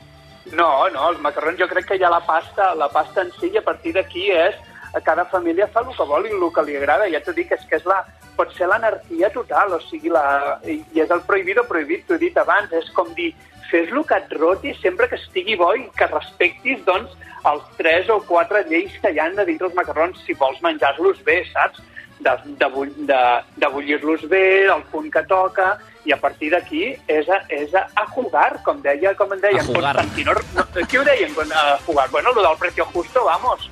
No, 0.53 0.69
no, 0.93 1.09
els 1.09 1.21
macarrons 1.23 1.57
jo 1.57 1.67
crec 1.71 1.87
que 1.89 1.99
ja 2.01 2.11
la 2.11 2.21
pasta, 2.25 2.73
la 2.77 2.91
pasta 2.93 3.23
en 3.23 3.31
si, 3.39 3.49
a 3.57 3.63
partir 3.65 3.95
d'aquí 3.95 4.29
és 4.29 4.59
a 4.95 5.01
cada 5.03 5.25
família 5.31 5.67
fa 5.73 5.81
el 5.81 5.89
que 5.95 6.05
vol 6.07 6.27
i 6.27 6.35
el 6.35 6.45
que 6.53 6.63
li 6.67 6.77
agrada. 6.77 7.09
Ja 7.11 7.23
t'ho 7.23 7.33
dic, 7.35 7.49
és 7.51 7.65
que 7.67 7.79
és 7.79 7.87
la, 7.89 8.03
pot 8.37 8.53
ser 8.55 8.69
l'anarquia 8.69 9.31
total, 9.33 9.75
o 9.77 9.81
sigui, 9.87 10.11
la, 10.13 10.59
i 10.67 11.01
és 11.01 11.11
el 11.11 11.23
prohibido 11.27 11.65
prohibit, 11.69 12.05
t'ho 12.07 12.17
he 12.17 12.23
dit 12.27 12.37
abans, 12.37 12.71
és 12.75 12.89
com 12.95 13.11
dir, 13.17 13.31
fes 13.69 13.91
el 13.91 14.05
que 14.07 14.19
et 14.21 14.35
roti 14.37 14.73
sempre 14.81 15.09
que 15.09 15.19
estigui 15.19 15.57
bo 15.59 15.71
i 15.75 15.87
que 15.97 16.09
respectis, 16.11 16.83
doncs, 16.85 17.15
els 17.45 17.65
tres 17.77 18.09
o 18.09 18.19
quatre 18.25 18.63
lleis 18.69 18.93
que 19.01 19.11
hi 19.13 19.19
han 19.21 19.35
de 19.37 19.45
dintre 19.45 19.67
els 19.69 19.75
macarrons 19.77 20.21
si 20.25 20.33
vols 20.39 20.61
menjar-los 20.65 21.21
bé, 21.25 21.43
saps? 21.51 21.81
De, 22.25 22.31
de, 22.61 22.67
de, 23.09 23.19
de 23.59 23.67
bullir-los 23.73 24.23
bé, 24.31 24.65
el 24.71 24.85
punt 24.91 25.11
que 25.13 25.21
toca, 25.29 25.75
i 26.05 26.13
a 26.13 26.17
partir 26.21 26.51
d'aquí 26.53 26.93
és, 27.11 27.27
a, 27.29 27.41
és 27.53 27.73
a, 27.75 27.83
a 27.97 28.05
jugar, 28.15 28.61
com 28.65 28.79
deia, 28.81 29.13
com 29.19 29.33
en 29.35 29.41
deia 29.43 29.61
A 29.61 29.65
jugar. 29.67 29.95
Constantino. 29.99 30.37
No, 30.55 30.65
qui 30.87 31.01
ho 31.01 31.03
deien 31.05 31.35
a 31.51 31.65
jugar? 31.85 32.09
Bueno, 32.13 32.31
lo 32.33 32.47
del 32.47 32.57
precio 32.57 32.85
justo, 32.93 33.25
vamos. 33.25 33.69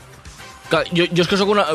Clar, 0.70 0.84
jo, 0.96 1.06
jo 1.12 1.22
és 1.26 1.28
que 1.30 1.38
sóc 1.38 1.50
una... 1.54 1.66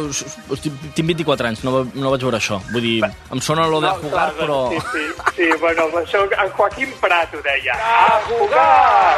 Tinc 0.96 1.06
24 1.12 1.48
anys, 1.50 1.60
no, 1.66 1.72
va- 1.76 1.86
no 1.94 2.10
vaig 2.14 2.22
veure 2.24 2.38
això. 2.40 2.56
Vull 2.72 2.82
dir, 2.82 2.96
em 3.04 3.40
sona 3.44 3.66
lo 3.70 3.80
de 3.84 3.90
No, 3.92 3.98
jugar, 4.02 4.32
clar, 4.32 4.34
però... 4.40 4.58
Sí, 4.72 4.80
sí, 4.92 5.04
sí, 5.36 5.48
bueno, 5.60 5.86
això 6.00 6.24
en 6.26 6.50
Joaquim 6.56 6.94
Prat 7.02 7.34
ho 7.36 7.42
deia. 7.44 7.76
A 7.78 8.18
jugar! 8.26 9.16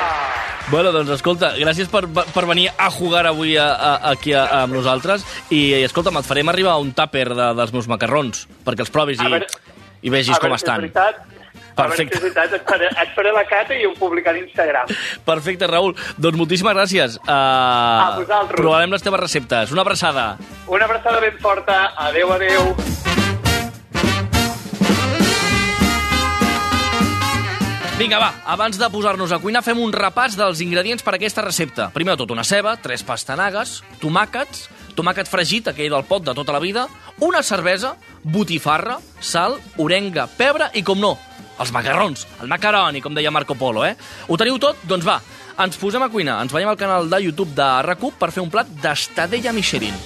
Bueno, 0.70 0.92
doncs 0.94 1.10
escolta, 1.16 1.52
gràcies 1.58 1.88
per, 1.90 2.04
per 2.12 2.44
venir 2.46 2.68
a 2.78 2.90
jugar 2.94 3.24
avui 3.26 3.56
a, 3.58 3.64
a, 3.74 3.92
aquí 4.12 4.34
a, 4.38 4.44
amb 4.62 4.76
nosaltres 4.76 5.24
i, 5.50 5.64
escolta'm, 5.82 6.20
et 6.20 6.28
farem 6.28 6.50
arribar 6.52 6.76
un 6.78 6.92
tàper 6.94 7.24
de, 7.32 7.48
dels 7.58 7.72
meus 7.74 7.88
macarrons 7.90 8.44
perquè 8.66 8.84
els 8.86 8.92
provis 8.94 9.18
A 9.18 9.26
i, 9.26 9.32
veure- 9.34 9.48
i 10.06 10.12
vegis 10.14 10.36
com 10.38 10.46
a 10.46 10.54
veure 10.54 10.60
si 10.60 10.62
estan. 10.62 10.84
És 10.84 10.92
veritat, 10.94 11.24
a 11.26 11.39
Perfecte. 11.76 12.16
és 12.18 12.22
veritat, 12.22 12.52
et 12.52 12.64
faré, 12.68 12.86
et 12.90 13.14
faré 13.16 13.32
la 13.32 13.44
cata 13.48 13.74
i 13.74 13.86
ho 13.86 13.92
publicaré 13.96 14.40
a 14.40 14.44
Instagram. 14.44 14.86
Perfecte, 15.24 15.66
Raül. 15.66 15.94
Doncs 16.18 16.36
moltíssimes 16.36 16.74
gràcies. 16.76 17.16
Uh, 17.24 17.30
A 17.30 18.14
vosaltres. 18.18 18.56
Provarem 18.60 18.90
les 18.90 19.02
teves 19.02 19.20
receptes. 19.20 19.72
Una 19.72 19.82
abraçada. 19.82 20.36
Una 20.66 20.84
abraçada 20.84 21.20
ben 21.20 21.38
forta. 21.38 21.92
Adeu, 21.96 22.32
adeu. 22.32 22.74
Vinga, 28.00 28.16
va, 28.16 28.30
abans 28.48 28.78
de 28.80 28.86
posar-nos 28.88 29.28
a 29.28 29.38
cuinar, 29.42 29.60
fem 29.60 29.76
un 29.76 29.90
repàs 29.92 30.32
dels 30.38 30.62
ingredients 30.64 31.02
per 31.04 31.12
a 31.12 31.18
aquesta 31.18 31.42
recepta. 31.44 31.90
Primer 31.92 32.14
de 32.14 32.22
tot, 32.22 32.30
una 32.32 32.46
ceba, 32.48 32.72
tres 32.80 33.02
pastanagues, 33.04 33.82
tomàquets, 34.00 34.70
tomàquet 34.96 35.28
fregit, 35.28 35.68
aquell 35.68 35.92
del 35.92 36.06
pot 36.08 36.24
de 36.24 36.32
tota 36.32 36.54
la 36.56 36.62
vida, 36.64 36.86
una 37.20 37.42
cervesa, 37.44 37.92
botifarra, 38.24 38.96
sal, 39.20 39.58
orenga, 39.76 40.24
pebre 40.38 40.70
i, 40.72 40.80
com 40.82 40.96
no, 40.96 41.18
els 41.60 41.72
macarrons, 41.76 42.26
el 42.40 42.48
macaroni, 42.48 43.02
com 43.04 43.14
deia 43.16 43.32
Marco 43.34 43.56
Polo, 43.58 43.84
eh? 43.84 43.94
Ho 44.28 44.38
teniu 44.40 44.58
tot? 44.62 44.80
Doncs 44.88 45.06
va, 45.06 45.20
ens 45.60 45.76
posem 45.80 46.02
a 46.02 46.10
cuinar. 46.12 46.40
Ens 46.44 46.54
veiem 46.56 46.70
al 46.72 46.80
canal 46.80 47.10
de 47.12 47.22
YouTube 47.26 47.54
de 47.56 47.68
RAC1 47.86 48.16
per 48.20 48.32
fer 48.32 48.44
un 48.44 48.52
plat 48.52 48.70
d'estadella 48.82 49.52
Michelin. 49.56 49.96